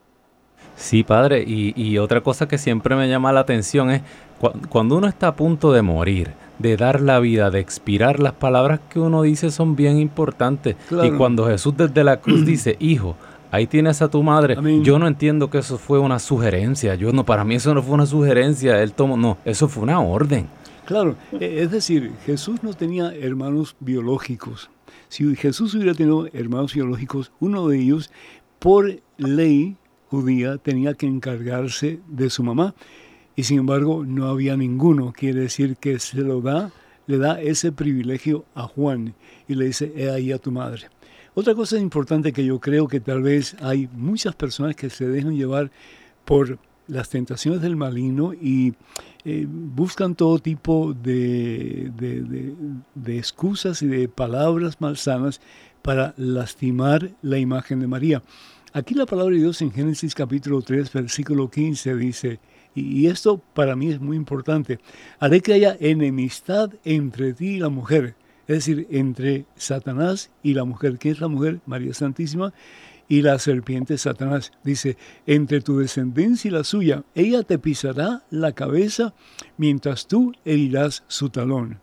[0.77, 1.45] Sí, padre.
[1.47, 4.01] Y, otra cosa que siempre me llama la atención es
[4.71, 8.81] cuando uno está a punto de morir, de dar la vida, de expirar, las palabras
[8.91, 10.77] que uno dice son bien importantes.
[10.91, 13.17] Y cuando Jesús desde la cruz dice, hijo,
[13.51, 14.57] ahí tienes a tu madre.
[14.83, 16.95] Yo no entiendo que eso fue una sugerencia.
[16.95, 18.83] Yo no, para mí eso no fue una sugerencia.
[18.83, 20.47] Él tomó, no, eso fue una orden.
[20.87, 24.71] Claro, e, es decir, Jesús no tenía hermanos biológicos.
[25.09, 28.11] Si Jesús hubiera tenido hermanos biológicos, uno de ellos,
[28.59, 29.77] por ley
[30.09, 32.75] judía, tenía que encargarse de su mamá.
[33.35, 35.13] Y sin embargo, no había ninguno.
[35.13, 36.71] Quiere decir que se lo da,
[37.07, 39.15] le da ese privilegio a Juan
[39.47, 40.89] y le dice, he ahí a tu madre.
[41.39, 45.37] Otra cosa importante que yo creo que tal vez hay muchas personas que se dejan
[45.37, 45.71] llevar
[46.25, 48.73] por las tentaciones del maligno y
[49.27, 51.93] eh, buscan todo tipo de,
[52.95, 55.43] de, excusas y de palabras malsanas
[55.83, 58.23] para lastimar la imagen de María.
[58.73, 62.41] Aquí la palabra de Dios en Génesis capítulo 3, versículo 15 dice,
[62.75, 64.79] y esto para mí es muy importante,
[65.19, 68.15] haré que haya enemistad entre ti y la mujer,
[68.49, 70.99] es decir, entre Satanás y la mujer.
[70.99, 71.61] ¿Quién es la mujer?
[71.67, 72.53] María Santísima.
[73.09, 74.53] Y la serpiente Satanás.
[74.65, 79.15] Dice, entre tu descendencia y la suya, ella te pisará la cabeza
[79.57, 81.81] mientras tú herirás su talón.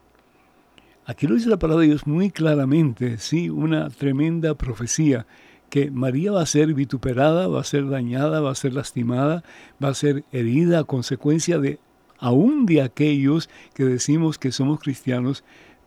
[1.06, 5.26] Aquí lo dice la palabra de Dios muy claramente, sí, una tremenda profecía,
[5.70, 9.44] que María va a ser vituperada, va a ser dañada, va a ser lastimada,
[9.84, 11.80] va a ser herida a consecuencia de
[12.20, 15.44] aún de aquellos que decimos que somos cristianos,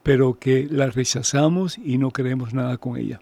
[0.07, 3.19] pero que la rechazamos y no queremos nada con ella.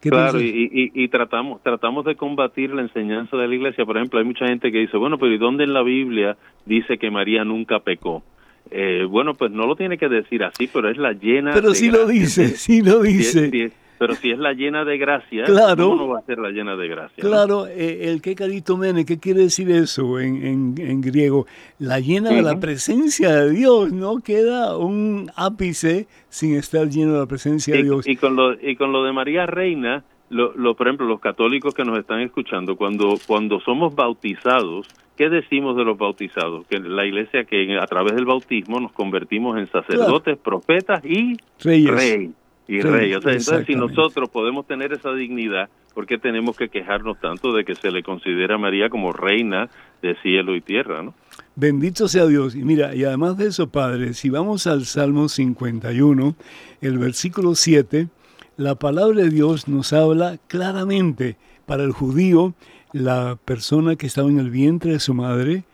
[0.00, 3.84] Claro, y, tratamos tratamos de combatir la enseñanza de la iglesia.
[3.84, 6.98] Por ejemplo, hay mucha gente que dice, bueno, pero ¿y dónde en la Biblia dice
[6.98, 8.24] que María nunca pecó?
[8.72, 11.52] Eh, bueno, pues no lo tiene que decir así, pero es la llena.
[11.54, 13.72] Pero sí lo dice, sí lo dice.
[13.98, 16.76] Pero si es la llena de gracia, claro, ¿cómo no va a ser la llena
[16.76, 17.22] de gracia?
[17.22, 21.46] Claro, eh, el que carito mene, ¿qué quiere decir eso en, en, griego?
[21.78, 24.18] La llena de la presencia de Dios, ¿no?
[24.18, 28.06] Queda un ápice sin estar lleno de la presencia de Dios.
[28.06, 31.74] Y con lo, y con lo de María Reina, lo, lo, por ejemplo, los católicos
[31.74, 36.66] que nos están escuchando, cuando, cuando somos bautizados, ¿qué decimos de los bautizados?
[36.66, 42.30] Que la iglesia que a través del bautismo nos convertimos en sacerdotes, profetas y reyes
[42.68, 43.14] y rey.
[43.14, 47.52] O sea, entonces, si nosotros podemos tener esa dignidad, ¿por qué tenemos que quejarnos tanto
[47.52, 49.68] de que se le considera a María como reina
[50.02, 51.02] de cielo y tierra?
[51.02, 51.14] ¿no?
[51.54, 52.54] Bendito sea Dios.
[52.54, 56.34] Y mira, y además de eso, Padre, si vamos al Salmo 51,
[56.80, 58.08] el versículo 7,
[58.56, 61.36] la palabra de Dios nos habla claramente
[61.66, 62.54] para el judío,
[62.92, 65.64] la persona que estaba en el vientre de su madre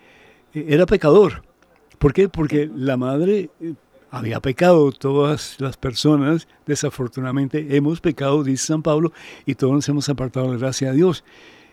[0.54, 1.42] eh, era pecador.
[1.98, 2.28] ¿Por qué?
[2.28, 3.74] Porque la madre eh,
[4.12, 9.10] había pecado, todas las personas desafortunadamente hemos pecado, dice San Pablo,
[9.46, 11.24] y todos nos hemos apartado de la gracia de Dios.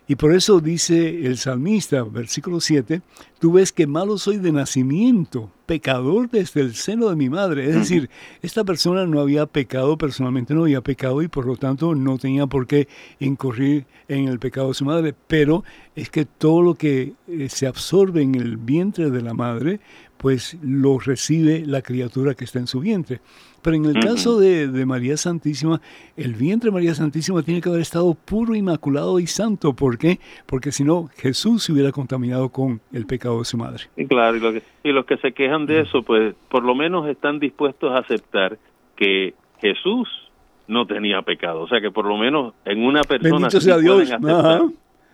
[0.08, 3.02] Y por eso dice el salmista, versículo 7,
[3.38, 7.70] tú ves que malo soy de nacimiento, pecador desde el seno de mi madre.
[7.70, 8.10] Es decir,
[8.42, 12.48] esta persona no había pecado, personalmente no había pecado y por lo tanto no tenía
[12.48, 12.88] por qué
[13.20, 15.14] incurrir en el pecado de su madre.
[15.28, 15.64] Pero
[15.96, 19.80] es que todo lo que eh, se absorbe en el vientre de la madre,
[20.20, 23.22] pues lo recibe la criatura que está en su vientre.
[23.62, 25.80] Pero en el caso de, María Santísima,
[26.18, 29.74] el vientre de María Santísima tiene que haber estado puro, inmaculado y santo.
[29.74, 30.20] ¿Por qué?
[30.46, 33.84] Porque si no, Jesús se hubiera contaminado con el pecado de su madre.
[33.96, 37.08] Y claro, y, que, y los que se quejan de eso, pues por lo menos
[37.08, 38.58] están dispuestos a aceptar
[38.98, 40.10] que Jesús
[40.68, 41.62] no tenía pecado.
[41.62, 43.36] O sea que por lo menos en una persona...
[43.36, 44.10] Bendito sea Dios.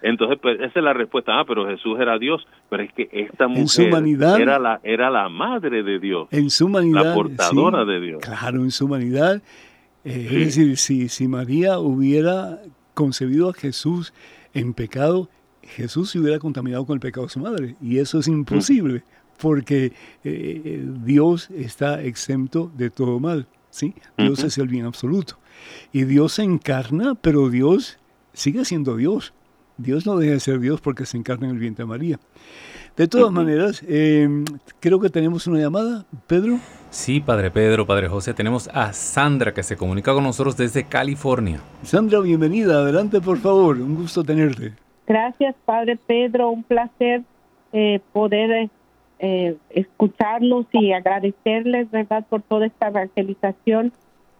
[0.05, 1.39] Entonces, pues esa es la respuesta.
[1.39, 2.45] Ah, pero Jesús era Dios.
[2.69, 3.89] Pero es que esta mujer
[4.39, 6.27] era la era la madre de Dios.
[6.29, 7.05] En su humanidad.
[7.05, 8.21] La portadora de Dios.
[8.21, 9.41] Claro, en su humanidad.
[10.03, 12.59] Eh, es decir, si, si María hubiera
[12.93, 14.13] concebido a Jesús
[14.53, 15.27] en pecado,
[15.63, 17.75] Jesús se hubiera contaminado con el pecado de su madre.
[17.81, 19.03] Y eso es imposible,
[19.41, 19.91] porque
[20.23, 23.47] eh, Dios está exento de todo mal.
[23.71, 23.95] ¿sí?
[24.19, 25.39] Dios es el bien absoluto.
[25.91, 27.97] Y Dios se encarna, pero Dios
[28.33, 29.33] sigue siendo Dios.
[29.77, 32.19] Dios no deja de ser Dios porque se encarna en el vientre de María.
[32.95, 34.45] De todas maneras, em,
[34.79, 36.59] creo que tenemos una llamada, Pedro.
[36.91, 41.59] Sí, Padre Pedro, Padre José, tenemos a Sandra que se comunica con nosotros desde California.
[41.83, 44.73] Sandra, bienvenida, adelante por favor, un gusto tenerte.
[45.05, 47.23] Gracias, Padre Pedro, un placer
[47.73, 48.69] eh, poder
[49.19, 53.91] eh, escucharlos y agradecerles, ¿verdad?, por toda esta evangelización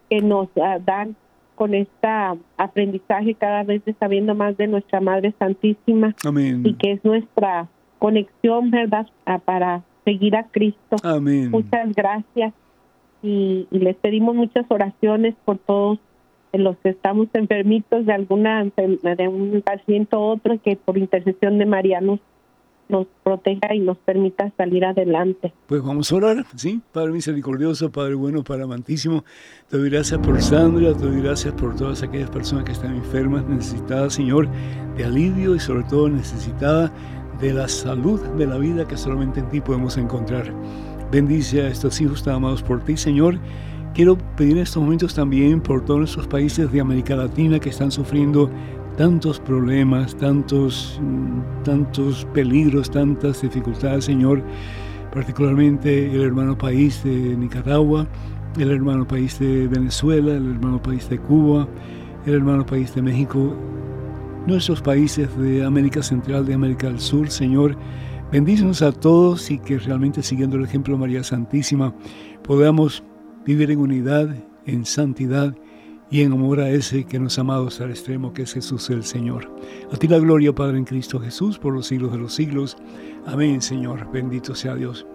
[0.09, 1.17] que nos ah, dan
[1.55, 2.07] con este
[2.57, 6.15] aprendizaje cada vez de sabiendo más de nuestra Madre Santísima
[6.63, 7.67] y que es nuestra
[7.99, 9.07] conexión, ¿verdad?,
[9.45, 10.97] para seguir a Cristo.
[11.51, 12.53] Muchas gracias
[13.23, 15.99] y, les pedimos muchas oraciones por todos
[16.53, 21.65] los que estamos enfermitos de alguna de un paciente u otro que por intercesión de
[21.65, 22.19] María nos
[22.89, 25.53] nos proteja y nos permita salir adelante.
[25.67, 26.81] Pues vamos a orar, ¿sí?
[26.91, 29.23] Padre misericordioso, Padre bueno, Padre amantísimo,
[29.69, 33.47] te doy gracias por Sandra, te doy gracias por todas aquellas personas que están enfermas,
[33.47, 34.47] necesitadas, Señor,
[34.97, 36.91] de alivio y sobre todo necesitadas
[37.39, 40.53] de la salud de la vida que solamente en ti podemos encontrar.
[41.11, 43.39] Bendice a estos hijos tan amados por ti, Señor.
[43.93, 47.91] Quiero pedir en estos momentos también por todos nuestros países de América Latina que están
[47.91, 48.49] sufriendo
[48.97, 50.99] tantos problemas, tantos,
[51.63, 54.41] tantos peligros, tantas dificultades, Señor,
[55.13, 58.07] particularmente el hermano país de Nicaragua,
[58.57, 61.67] el hermano país de Venezuela, el hermano país de Cuba,
[62.25, 63.55] el hermano país de México,
[64.47, 67.75] nuestros países de América Central, de América del Sur, Señor.
[68.31, 71.93] Bendícenos a todos y que realmente siguiendo el ejemplo de María Santísima
[72.43, 73.03] podamos
[73.45, 74.35] vivir en unidad,
[74.65, 75.55] en santidad
[76.11, 79.51] y en amor a ese que nos ha amado extremo, que es Jesús el Señor.
[79.91, 82.77] A ti la gloria, Padre, en Cristo Jesús, por los siglos de los siglos.
[83.25, 84.11] Amén, Señor.
[84.11, 85.05] Bendito sea Dios.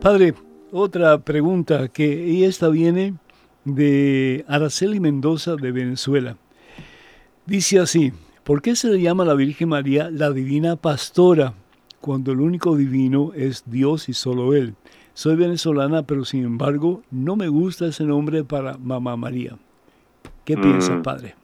[0.00, 0.34] Padre,
[0.72, 3.14] otra pregunta que esta viene
[3.64, 6.36] de Araceli Mendoza de Venezuela.
[7.46, 8.12] Dice así,
[8.44, 11.54] ¿por qué se le llama a la Virgen María la divina pastora
[12.00, 14.74] cuando el único divino es Dios y solo Él?
[15.14, 19.58] Soy venezolana, pero sin embargo no me gusta ese nombre para Mamá María.
[20.44, 21.02] ¿Qué piensa, mm.
[21.02, 21.34] padre?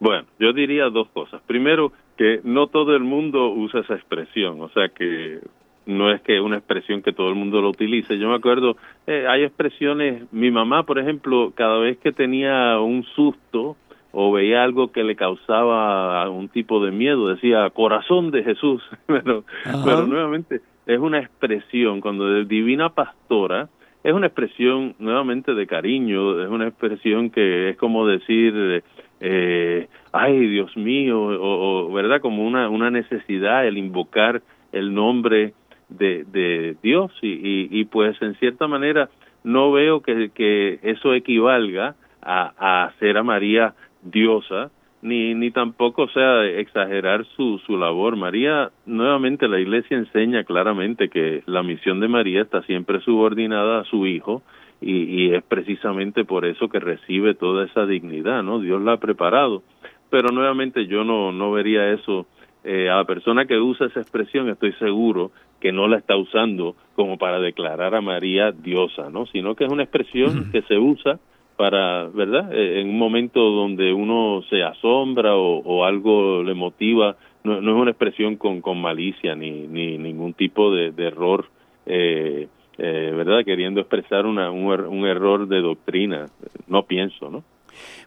[0.00, 1.40] Bueno, yo diría dos cosas.
[1.46, 5.40] Primero, que no todo el mundo usa esa expresión, o sea que
[5.86, 8.18] no es que una expresión que todo el mundo lo utilice.
[8.18, 13.04] Yo me acuerdo, eh, hay expresiones, mi mamá, por ejemplo, cada vez que tenía un
[13.14, 13.76] susto
[14.12, 19.44] o veía algo que le causaba un tipo de miedo, decía corazón de Jesús, pero,
[19.84, 23.68] pero nuevamente es una expresión, cuando de divina pastora,
[24.06, 28.84] es una expresión nuevamente de cariño, es una expresión que es como decir,
[29.18, 35.54] eh, ay Dios mío, o, verdad, como una, una necesidad el invocar el nombre
[35.88, 37.10] de, de Dios.
[37.20, 39.10] Y, y, pues en cierta manera
[39.42, 44.70] no veo que, que eso equivalga a, a hacer a María diosa,
[45.06, 48.16] ni, ni tampoco sea exagerar su, su labor.
[48.16, 53.84] María, nuevamente la iglesia enseña claramente que la misión de María está siempre subordinada a
[53.84, 54.42] su hijo
[54.80, 58.58] y, y es precisamente por eso que recibe toda esa dignidad, ¿no?
[58.58, 59.62] Dios la ha preparado.
[60.10, 62.26] Pero nuevamente yo no, no vería eso
[62.64, 65.30] eh, a la persona que usa esa expresión estoy seguro
[65.60, 69.26] que no la está usando como para declarar a María diosa, ¿no?
[69.26, 71.20] Sino que es una expresión que se usa
[71.56, 72.52] para, ¿verdad?
[72.52, 77.82] Eh, en un momento donde uno se asombra o, algo le motiva, no, no, es
[77.82, 81.46] una expresión con, con malicia ni, ni ningún tipo de, error,
[81.86, 82.48] eh,
[82.78, 83.44] eh, ¿verdad?
[83.44, 86.26] Queriendo expresar una, un, er, un, error de doctrina,
[86.66, 87.42] no pienso, ¿no?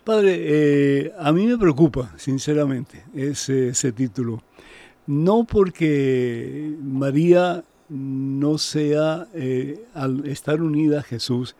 [0.03, 4.41] Padre, a mí me preocupa, sinceramente, ese, ese título.
[5.05, 9.27] No porque María no sea,
[9.93, 11.55] al estar unida a Jesús,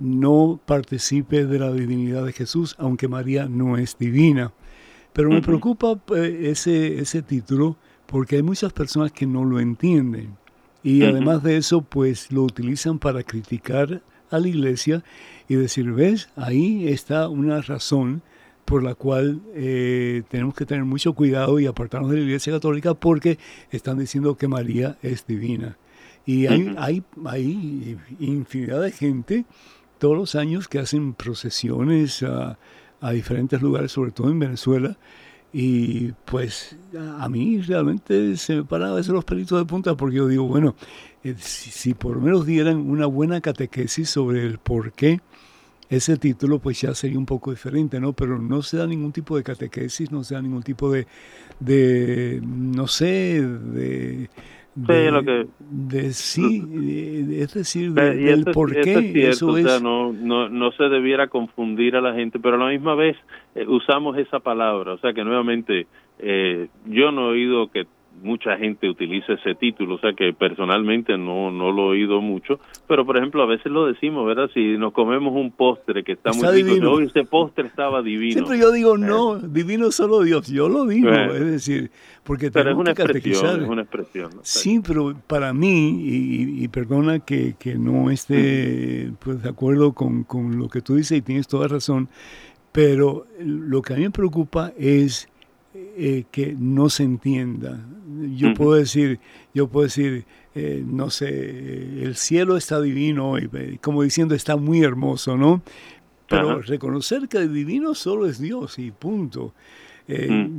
[0.00, 4.52] no participe de la divinidad de Jesús, aunque María no es divina.
[5.12, 7.76] Pero me preocupa eh, ese, ese título
[8.06, 10.36] porque hay muchas personas que no lo entienden.
[10.82, 15.04] Y además de eso, pues lo utilizan para criticar a la iglesia
[15.48, 18.22] y decir, ves, ahí está una razón
[18.64, 22.94] por la cual eh, tenemos que tener mucho cuidado y apartarnos de la iglesia católica
[22.94, 23.38] porque
[23.70, 25.76] están diciendo que María es divina.
[26.24, 29.44] Y hay, hay, hay infinidad de gente
[30.00, 32.58] todos los años que hacen procesiones a,
[33.12, 34.96] diferentes lugares, sobre todo en Venezuela,
[35.52, 36.76] y pues
[37.18, 40.44] a mí realmente se me paran a veces los pelitos de punta porque yo digo,
[40.44, 40.74] bueno,
[41.24, 45.20] eh, si, por lo menos dieran una buena catequesis sobre el por qué
[45.88, 48.12] ese título, pues ya sería un poco diferente, ¿no?
[48.12, 51.06] Pero no se da ningún tipo de catequesis, no se da ningún tipo de,
[51.58, 54.30] de no sé, de...
[54.86, 55.46] De, lo que...
[55.58, 56.62] de sí,
[57.32, 59.28] es decir, del por qué.
[59.28, 59.82] eso es...
[59.82, 63.16] no, no, no se debiera confundir a la gente, pero a la misma vez
[63.54, 65.86] eh, usamos esa palabra, o sea que nuevamente
[66.18, 67.86] eh, yo no he oído que
[68.22, 72.60] mucha gente utiliza ese título, o sea que personalmente no, no lo he oído mucho,
[72.86, 74.50] pero por ejemplo a veces lo decimos, ¿verdad?
[74.52, 78.32] Si nos comemos un postre que está, muy rico, hoy ese postre estaba divino.
[78.32, 79.40] Siempre yo digo, no, eh.
[79.48, 81.90] divino solo Dios, yo lo digo, es decir,
[82.24, 84.30] porque pero es una expresión, es una expresión.
[84.42, 90.58] Sí, pero para mí, y, perdona que, que, no esté pues, de acuerdo con, con
[90.58, 92.08] lo que tú dices y tienes toda razón,
[92.72, 95.28] pero lo que a mí me preocupa es
[95.72, 97.78] eh, que no se entienda.
[98.34, 99.20] Yo puedo decir,
[99.54, 100.24] yo puedo decir,
[100.56, 101.28] eh, no sé,
[102.02, 105.62] el cielo está divino, y, eh, como diciendo, está muy hermoso, ¿no?
[106.26, 109.54] Pero reconocer que el divino solo es Dios y punto.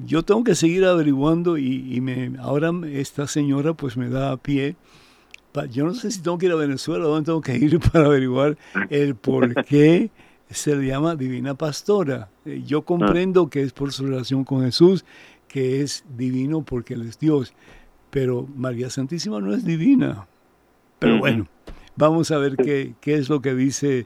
[0.05, 4.75] Yo tengo que seguir averiguando y, me, ahora esta señora pues me da a pie.
[5.71, 8.05] yo no sé si tengo que ir a Venezuela o dónde tengo que ir para
[8.05, 8.57] averiguar
[8.89, 10.09] el por qué
[10.51, 12.29] se le llama divina pastora.
[12.45, 15.05] Eh, yo comprendo que es por su relación con Jesús,
[15.47, 17.53] que es divino porque Él es Dios,
[18.09, 20.27] pero María Santísima no es divina.
[20.99, 21.47] Pero bueno,
[21.95, 24.05] vamos a ver qué, qué, es lo que dice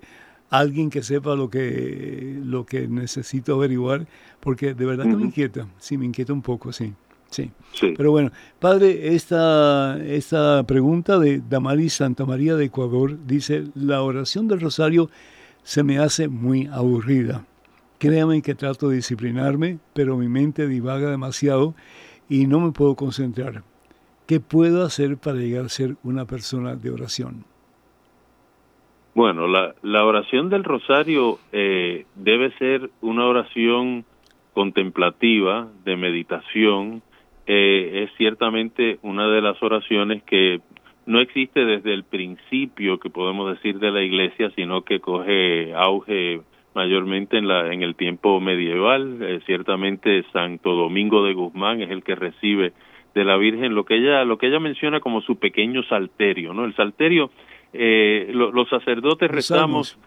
[0.49, 4.07] alguien que sepa lo que, lo que necesito averiguar,
[4.39, 6.93] porque de verdad que me inquieta, sí, me inquieta un poco, sí.
[7.31, 7.51] Sí.
[7.97, 14.47] Pero bueno, padre, esta, esta pregunta de Damaris Santa María de Ecuador dice, la oración
[14.47, 15.09] del rosario
[15.65, 17.43] se me hace muy aburrida.
[17.97, 21.73] Créame que trato de disciplinarme, pero mi mente divaga demasiado
[22.29, 23.63] y no me puedo concentrar.
[24.27, 27.45] ¿Qué puedo hacer para llegar a ser una persona de oración?
[29.15, 34.05] Bueno, la, la oración del rosario eh, debe ser una oración
[34.53, 37.01] contemplativa, de meditación.
[37.47, 40.61] Eh, es ciertamente una de las oraciones que
[41.05, 46.41] no existe desde el principio que podemos decir de la iglesia, sino que coge auge
[46.73, 49.17] mayormente en la en el tiempo medieval.
[49.21, 52.73] Eh, ciertamente Santo Domingo de Guzmán es el que recibe
[53.13, 56.65] de la Virgen lo que ella lo que ella menciona como su pequeño salterio, ¿no?
[56.65, 57.31] El salterio
[57.73, 59.97] eh, los sacerdotes rezamos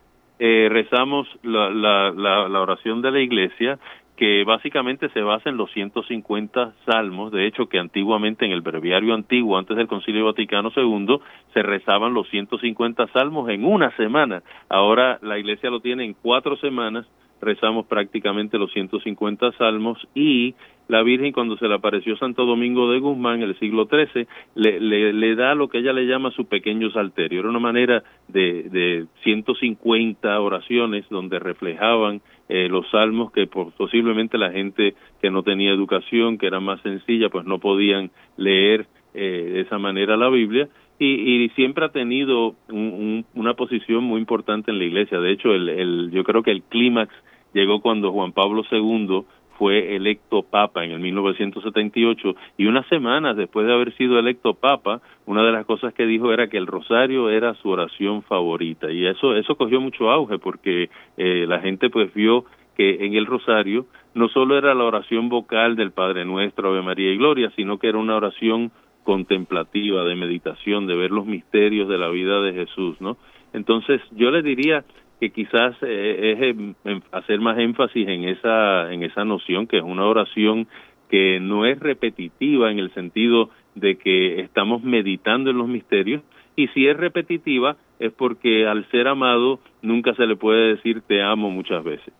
[0.40, 3.78] eh, rezamos la, la, la, la oración de la iglesia
[4.18, 9.14] que básicamente se basa en los 150 salmos, de hecho que antiguamente en el breviario
[9.14, 11.20] antiguo, antes del Concilio Vaticano II,
[11.54, 14.42] se rezaban los 150 salmos en una semana.
[14.68, 17.06] Ahora la Iglesia lo tiene en cuatro semanas,
[17.40, 20.56] rezamos prácticamente los 150 salmos y
[20.88, 24.80] la Virgen cuando se le apareció Santo Domingo de Guzmán en el siglo XIII le,
[24.80, 27.38] le, le, da lo que ella le llama su pequeño salterio.
[27.38, 34.50] Era una manera de, de 150 oraciones donde reflejaban eh, los salmos que posiblemente la
[34.50, 39.60] gente que no tenía educación, que era más sencilla, pues no podían leer eh, de
[39.60, 40.68] esa manera la Biblia.
[40.98, 45.20] Y, y siempre ha tenido un, una posición muy importante en la iglesia.
[45.20, 47.12] De hecho, el, el, yo creo que el clímax
[47.54, 49.24] llegó cuando Juan Pablo II
[49.58, 55.00] fue electo papa en el 1978 y unas semanas después de haber sido electo papa,
[55.26, 59.04] una de las cosas que dijo era que el rosario era su oración favorita y
[59.06, 62.44] eso eso cogió mucho auge porque eh, la gente pues vio
[62.76, 67.12] que en el rosario no solo era la oración vocal del Padre Nuestro, Ave María
[67.12, 68.70] y Gloria, sino que era una oración
[69.02, 73.16] contemplativa, de meditación, de ver los misterios de la vida de Jesús, ¿no?
[73.52, 74.84] Entonces, yo le diría
[75.20, 79.78] que quizás eh, es em, em, hacer más énfasis en esa en esa noción que
[79.78, 80.68] es una oración
[81.10, 86.22] que no es repetitiva en el sentido de que estamos meditando en los misterios
[86.56, 91.22] y si es repetitiva es porque al ser amado nunca se le puede decir te
[91.22, 92.12] amo muchas veces.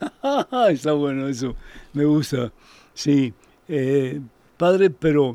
[0.70, 1.56] Está bueno eso,
[1.94, 2.52] me gusta.
[2.92, 3.32] Sí,
[3.68, 4.20] eh,
[4.56, 5.34] padre, pero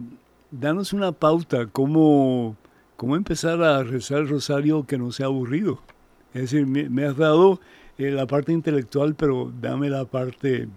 [0.51, 2.55] danos una pauta, ¿cómo,
[3.01, 5.80] cómo empezar a rezar el rosario que no sea aburrido.
[6.34, 7.59] Es decir, me, has dado
[7.97, 10.67] eh, la parte intelectual, pero dame la parte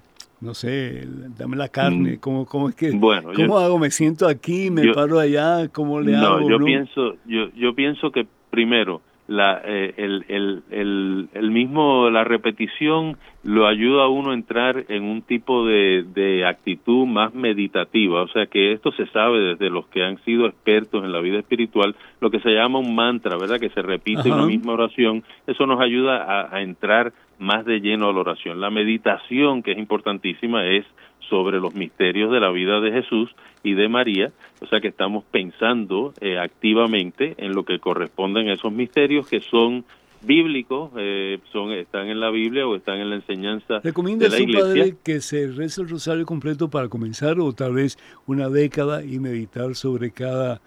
[0.41, 2.17] no sé, dame la carne, mm.
[2.19, 3.79] ¿cómo, cómo es que, bueno, cómo hago?
[3.79, 5.69] ¿Me siento aquí, me paro allá?
[5.69, 6.51] ¿Cómo le hago?
[6.51, 12.25] Yo pienso, yo, yo pienso que primero, la, eh, el, el, el, el, mismo, la
[12.25, 18.23] repetición lo ayuda a uno a entrar en un tipo de, de actitud más meditativa,
[18.23, 21.39] o sea que esto se sabe desde los que han sido expertos en la vida
[21.39, 23.59] espiritual, lo que se llama un mantra, ¿verdad?
[23.59, 27.81] Que se repite en la misma oración, eso nos ayuda a, a entrar más de
[27.81, 28.61] lleno a la oración.
[28.61, 30.85] La meditación, que es importantísima, es
[31.29, 35.25] sobre los misterios de la vida de Jesús y de María, o sea que estamos
[35.25, 39.85] pensando eh, activamente en lo que corresponden a esos misterios que son
[40.23, 44.41] bíblicos, eh, son están en la Biblia o están en la enseñanza ¿Recomienda de la
[44.41, 44.63] iglesia.
[44.63, 49.19] padre que se reza el rosario completo para comenzar o tal vez una década y
[49.19, 50.61] meditar sobre cada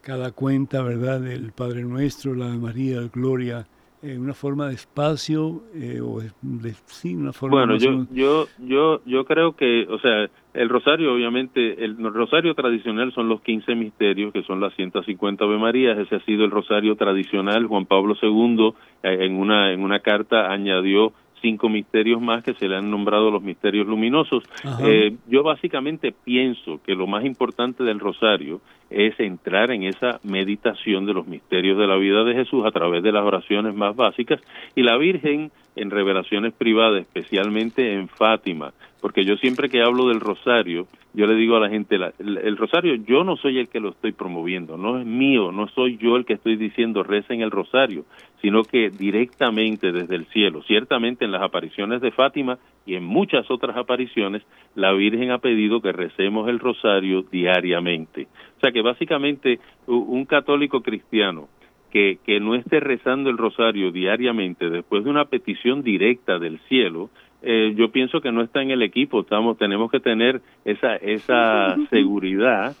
[0.00, 1.20] cada cuenta, ¿verdad?
[1.20, 3.66] del Padre Nuestro, la María, la Gloria,
[4.02, 9.00] eh, una forma de espacio eh, o de, sí, una forma bueno yo yo yo
[9.04, 14.32] yo creo que o sea el rosario obviamente el rosario tradicional son los 15 misterios
[14.32, 15.98] que son las 150 Ave Marías.
[15.98, 17.66] Ese ha sido el rosario tradicional.
[17.66, 22.68] Juan Pablo II eh, en una en una carta añadió cinco misterios más que se
[22.68, 24.42] le han nombrado los misterios luminosos.
[24.82, 31.06] Eh, yo básicamente pienso que lo más importante del rosario es entrar en esa meditación
[31.06, 34.40] de los misterios de la vida de Jesús a través de las oraciones más básicas
[34.74, 40.20] y la Virgen en revelaciones privadas, especialmente en Fátima, porque yo siempre que hablo del
[40.20, 43.90] rosario, yo le digo a la gente, el, rosario yo no soy el que lo
[43.90, 48.04] estoy promoviendo, no es mío, no soy yo el que estoy diciendo recen el rosario,
[48.42, 52.58] sino que directamente desde el cielo, ciertamente en las apariciones de Fátima
[52.88, 54.42] y en muchas otras apariciones,
[54.74, 58.28] la Virgen ha pedido que recemos el rosario diariamente.
[58.56, 61.48] O sea que básicamente un católico cristiano
[61.90, 67.10] que, que no esté rezando el rosario diariamente después de una petición directa del cielo,
[67.42, 69.20] eh, yo pienso que no está en el equipo.
[69.20, 72.74] Estamos, tenemos que tener esa, esa seguridad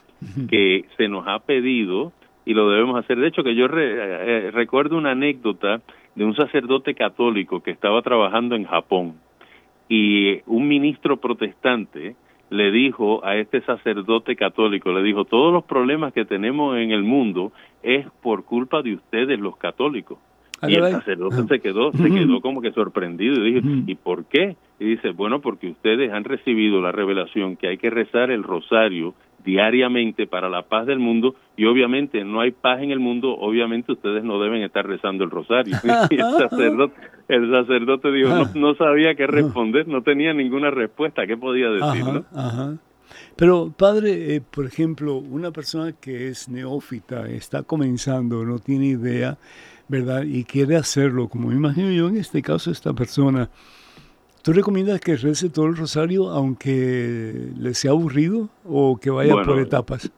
[0.48, 2.12] que se nos ha pedido
[2.46, 3.18] y lo debemos hacer.
[3.18, 5.82] De hecho, que yo eh, eh, recuerdo una anécdota
[6.14, 9.16] de un sacerdote católico que estaba trabajando en Japón
[9.88, 12.16] y un ministro protestante
[12.50, 17.02] le dijo a este sacerdote católico, le dijo, todos los problemas que tenemos en el
[17.02, 20.18] mundo es por culpa de ustedes los católicos.
[20.66, 24.56] Y el sacerdote se quedó, se quedó como que sorprendido y dijo, ¿y por qué?
[24.80, 29.14] Y dice, bueno, porque ustedes han recibido la revelación que hay que rezar el rosario
[29.48, 33.92] diariamente para la paz del mundo y obviamente no hay paz en el mundo, obviamente
[33.92, 35.74] ustedes no deben estar rezando el rosario.
[36.10, 36.94] Y el sacerdote,
[37.28, 42.04] el sacerdote dijo, no, sabía qué responder, no tenía ninguna respuesta, ¿qué podía decir?
[43.36, 49.38] Pero padre, eh, por ejemplo, una persona que es neófita, está comenzando, no tiene idea,
[49.88, 50.24] ¿verdad?
[50.24, 53.48] Y quiere hacerlo, como me imagino yo en este caso esta persona,
[54.42, 59.58] ¿tú recomiendas que rece todo el rosario aunque le sea aburrido o que vaya por
[59.58, 60.10] etapas?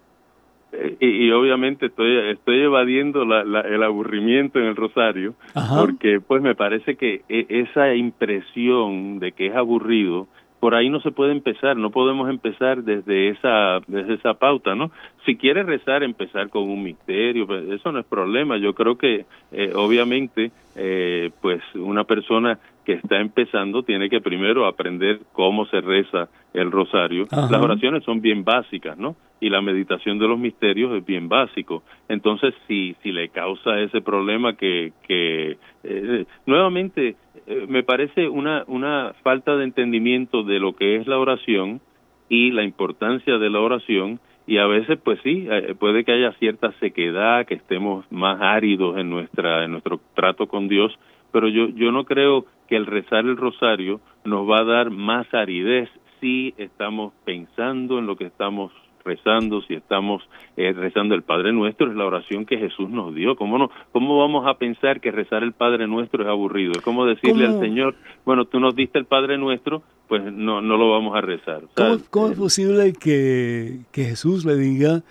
[0.72, 5.34] Eh, y, obviamente estoy estoy evadiendo el aburrimiento en el rosario
[5.76, 10.28] porque pues me parece que e, esa impresión de que es aburrido
[10.60, 14.90] por ahí no se puede empezar, no podemos empezar desde esa, desde esa pauta, ¿no?
[15.24, 18.58] Si quiere rezar, empezar con un misterio, pues eso no es problema.
[18.58, 22.58] Yo creo que, eh, obviamente, eh, pues una persona
[22.90, 27.26] que está empezando tiene que primero aprender cómo se reza el rosario.
[27.30, 29.14] Las oraciones son bien básicas, ¿no?
[29.40, 31.84] Y la meditación de los misterios es bien básico.
[32.08, 37.14] Entonces, si, si le causa ese problema que, que eh, nuevamente,
[37.46, 41.80] eh, me parece una, una falta de entendimiento de lo que es la oración
[42.28, 44.18] y la importancia de la oración
[44.48, 48.98] y a veces pues sí eh, puede que haya cierta sequedad que estemos más áridos
[48.98, 50.92] en nuestra en nuestro trato con Dios
[51.32, 55.26] pero yo yo no creo que el rezar el rosario nos va a dar más
[55.34, 55.90] aridez
[56.20, 58.72] si estamos pensando en lo que estamos
[59.04, 60.22] rezando, si estamos
[60.56, 63.34] eh, rezando el Padre Nuestro, es la oración que Jesús nos dio.
[63.34, 66.72] ¿Cómo, no, ¿Cómo vamos a pensar que rezar el Padre Nuestro es aburrido?
[66.72, 70.76] Es como decirle al Señor, bueno, tú nos diste el Padre Nuestro, pues no, no
[70.76, 71.62] lo vamos a rezar.
[72.10, 75.02] ¿Cómo, es posible que, que Jesús le diga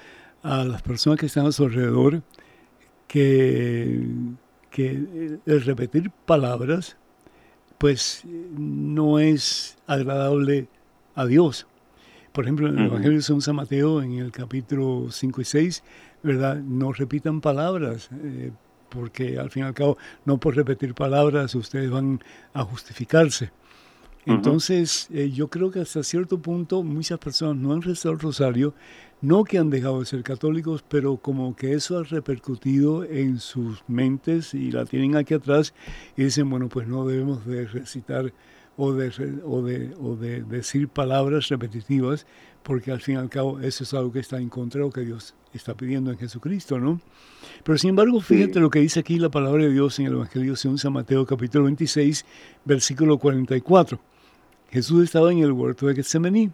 [0.44, 2.22] a las personas que están a su alrededor
[3.08, 4.02] que,
[4.70, 6.99] que el repetir palabras
[7.80, 10.68] pues no es agradable
[11.16, 11.66] a Dios.
[12.34, 15.84] Por ejemplo, en el Evangelio de San Mateo, en el capítulo 5 y 6,
[16.22, 16.58] ¿verdad?
[16.58, 18.52] No repitan palabras, eh,
[18.90, 22.22] porque al fin y al cabo, no por repetir palabras ustedes van
[22.54, 23.52] a justificarse.
[24.30, 28.74] Entonces, eh, yo creo que hasta cierto punto muchas personas no han rezado el rosario
[29.22, 33.84] no que han dejado de ser católicos, pero como que eso ha repercutido en sus
[33.88, 35.74] mentes y la tienen aquí atrás
[36.16, 38.34] y dicen, bueno, pues no debemos de recitar
[38.78, 39.12] o de,
[39.44, 42.26] o de, o de decir palabras repetitivas,
[42.64, 44.92] porque al fin y al cabo eso es algo que está en contra de lo
[44.92, 47.02] que Dios está pidiendo en Jesucristo, ¿no?
[47.64, 50.54] Pero sin embargo, fíjate lo que dice aquí la palabra de Dios en el Evangelio
[50.54, 52.26] de San Mateo capítulo 26,
[52.64, 54.00] versículo 44.
[54.72, 56.52] Jesús estaba en el huerto de Getsemaní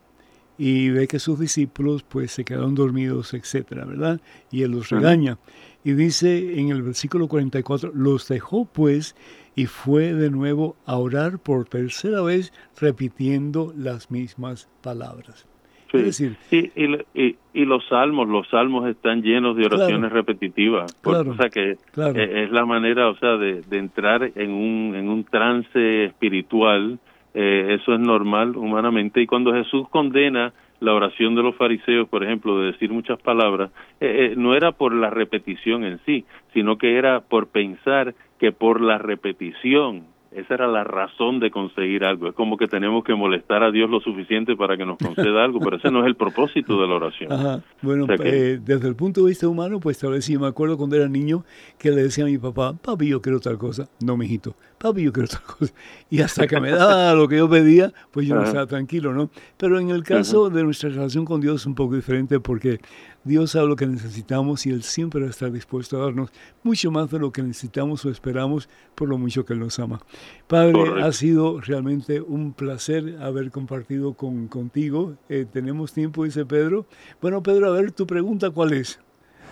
[0.57, 4.21] y ve que sus discípulos pues se quedaron dormidos, etcétera, ¿verdad?
[4.51, 5.37] Y él los regaña.
[5.83, 9.15] Y dice en el versículo 44, los dejó pues
[9.55, 15.47] y fue de nuevo a orar por tercera vez repitiendo las mismas palabras.
[15.93, 20.93] Es decir, y, y, los salmos, los salmos están llenos de oraciones repetitivas.
[21.05, 25.07] o sea que e, es la manera, o sea, de, de entrar en un, en
[25.07, 26.99] un trance espiritual
[27.35, 29.21] eh, eso es normal humanamente.
[29.21, 33.71] Y cuando Jesús condena la oración de los fariseos, por ejemplo, de decir muchas palabras,
[33.99, 38.53] eh, eh, no era por la repetición en sí, sino que era por pensar que
[38.53, 40.03] por la repetición
[40.35, 42.27] esa era la razón de conseguir algo.
[42.27, 45.59] Es como que tenemos que molestar a Dios lo suficiente para que nos conceda algo,
[45.59, 47.31] pero ese no es el propósito de la oración.
[47.31, 47.61] Ajá.
[47.81, 51.07] Bueno, desde el punto de vista humano, pues tal vez sí me acuerdo cuando era
[51.07, 51.45] niño
[51.77, 53.87] que le decía a mi papá, papi, yo quiero tal cosa.
[54.01, 55.73] No, mijito, papi, yo quiero tal cosa.
[56.09, 59.29] Y hasta que me daba lo que yo pedía, pues yo no estaba tranquilo, ¿no?
[59.57, 62.79] Pero en el caso de nuestra relación con Dios es un poco diferente porque
[63.25, 66.29] Dios sabe lo que necesitamos y Él siempre va a estar dispuesto a darnos
[66.61, 69.99] mucho más de lo que necesitamos o esperamos por lo mucho que Él nos ama.
[70.47, 75.17] Padre, ha sido realmente un placer haber compartido con, contigo.
[75.27, 76.85] Eh, tenemos tiempo, dice Pedro.
[77.19, 78.99] Bueno, Pedro, a ver, tu pregunta, ¿cuál es?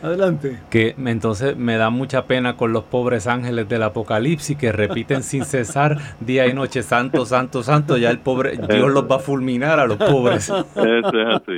[0.03, 0.59] Adelante.
[0.69, 5.45] Que entonces me da mucha pena con los pobres ángeles del Apocalipsis que repiten sin
[5.45, 7.95] cesar día y noche, santo, santo, santo.
[7.95, 10.49] Ya el pobre, Dios los va a fulminar a los pobres.
[10.49, 11.57] Eso es así.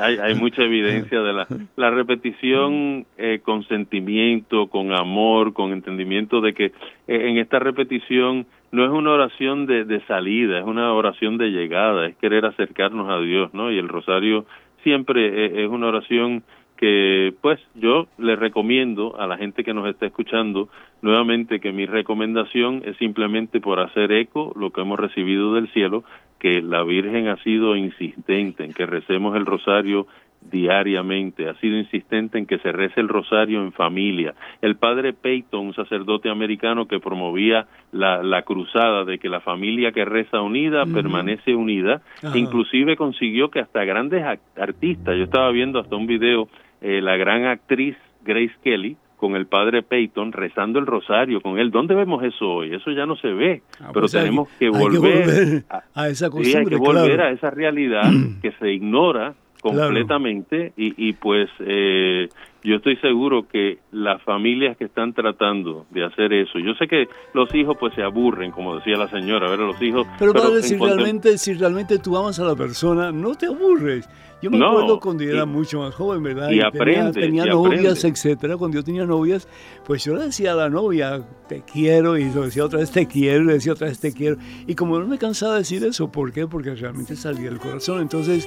[0.00, 6.54] hay, mucha evidencia de la, la repetición eh, con sentimiento, con amor, con entendimiento de
[6.54, 6.72] que eh,
[7.06, 12.06] en esta repetición no es una oración de, de salida, es una oración de llegada,
[12.06, 13.70] es querer acercarnos a Dios, ¿no?
[13.70, 14.46] Y el rosario
[14.82, 16.44] siempre eh, es una oración
[16.76, 20.68] que pues yo le recomiendo a la gente que nos está escuchando
[21.02, 26.04] nuevamente que mi recomendación es simplemente por hacer eco lo que hemos recibido del cielo,
[26.38, 30.06] que la Virgen ha sido insistente en que recemos el rosario
[30.50, 34.34] diariamente, ha sido insistente en que se rece el rosario en familia.
[34.60, 39.92] El padre Peyton, un sacerdote americano que promovía la, la cruzada de que la familia
[39.92, 42.02] que reza unida permanece unida,
[42.34, 44.22] inclusive consiguió que hasta grandes
[44.56, 46.48] artistas, yo estaba viendo hasta un video
[46.80, 51.70] eh, la gran actriz Grace Kelly con el padre Peyton rezando el rosario con él.
[51.70, 52.74] ¿Dónde vemos eso hoy?
[52.74, 55.64] Eso ya no se ve, ah, pero pues tenemos que, volver
[55.94, 58.10] a, esa costumbre, hay que volver a esa realidad
[58.42, 62.28] que se ignora completamente y, y pues eh,
[62.64, 67.08] yo estoy seguro que las familias que están tratando de hacer eso, yo sé que
[67.32, 70.06] los hijos pues se aburren, como decía la señora, a ver, los hijos...
[70.18, 74.08] Pero, padre, si realmente, si realmente tú amas a la persona, no te aburres.
[74.44, 76.50] Yo me acuerdo cuando yo era mucho más joven, ¿verdad?
[76.50, 78.58] Y, tenía, tenía novias, etcétera.
[78.58, 79.48] Cuando yo tenía novias,
[79.86, 83.06] pues yo le decía a la novia, te quiero, y yo decía otra vez te
[83.06, 84.36] quiero, y decía otra vez te quiero.
[84.66, 86.46] Y como no me cansaba de decir eso, ¿por qué?
[86.46, 88.02] Porque realmente salía del corazón.
[88.02, 88.46] Entonces,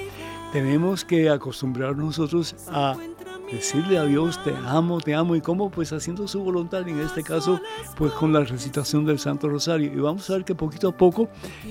[0.54, 2.96] tenemos que acostumbrar nosotros a
[3.52, 7.24] decirle a Dios, te amo, te amo, y cómo, pues haciendo su voluntad, en este
[7.24, 7.60] caso,
[7.96, 9.92] pues con la recitación del Santo Rosario.
[9.92, 11.30] Y vamos a ver que poquito a poco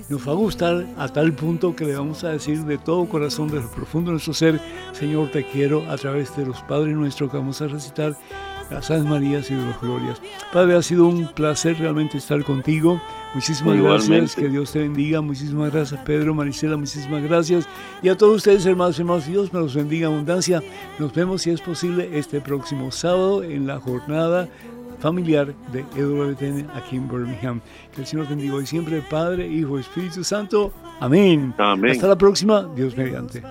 [0.09, 3.49] nos va a gustar a tal punto que le vamos a decir de todo corazón,
[3.49, 4.61] desde lo profundo de nuestro ser,
[4.93, 8.17] Señor, te quiero, a través de los Padres nuestros que vamos a recitar
[8.71, 10.21] las San Marías y de los Glorias.
[10.53, 13.01] Padre, ha sido un placer realmente estar contigo.
[13.35, 15.21] Muchísimas gracias, que Dios te bendiga.
[15.21, 17.69] Muchísimas gracias, Pedro, Marisela, muchísimas gracias.
[18.03, 20.63] Y a todos ustedes, hermanos, hermanos, Dios me los bendiga abundancia.
[20.99, 24.49] Nos vemos, si es posible, este próximo sábado en la jornada
[24.99, 27.61] familiar de EWTN aquí en Birmingham.
[27.95, 30.73] Que el Señor bendiga hoy siempre, Padre, Hijo, Espíritu Santo.
[31.01, 31.55] Amén.
[31.59, 31.93] Amén.
[31.93, 33.43] Hasta la próxima, Dios mediante.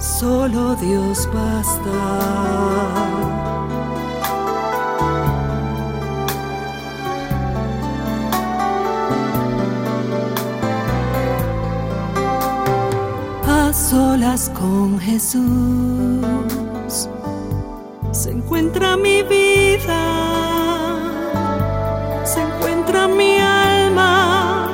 [0.00, 1.90] Solo Dios basta.
[13.46, 15.38] A solas con Jesús
[18.10, 20.02] se encuentra mi vida,
[22.24, 24.68] se encuentra mi alma,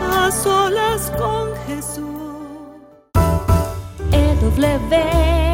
[0.00, 2.11] a solas con Jesús.
[4.52, 5.51] of living.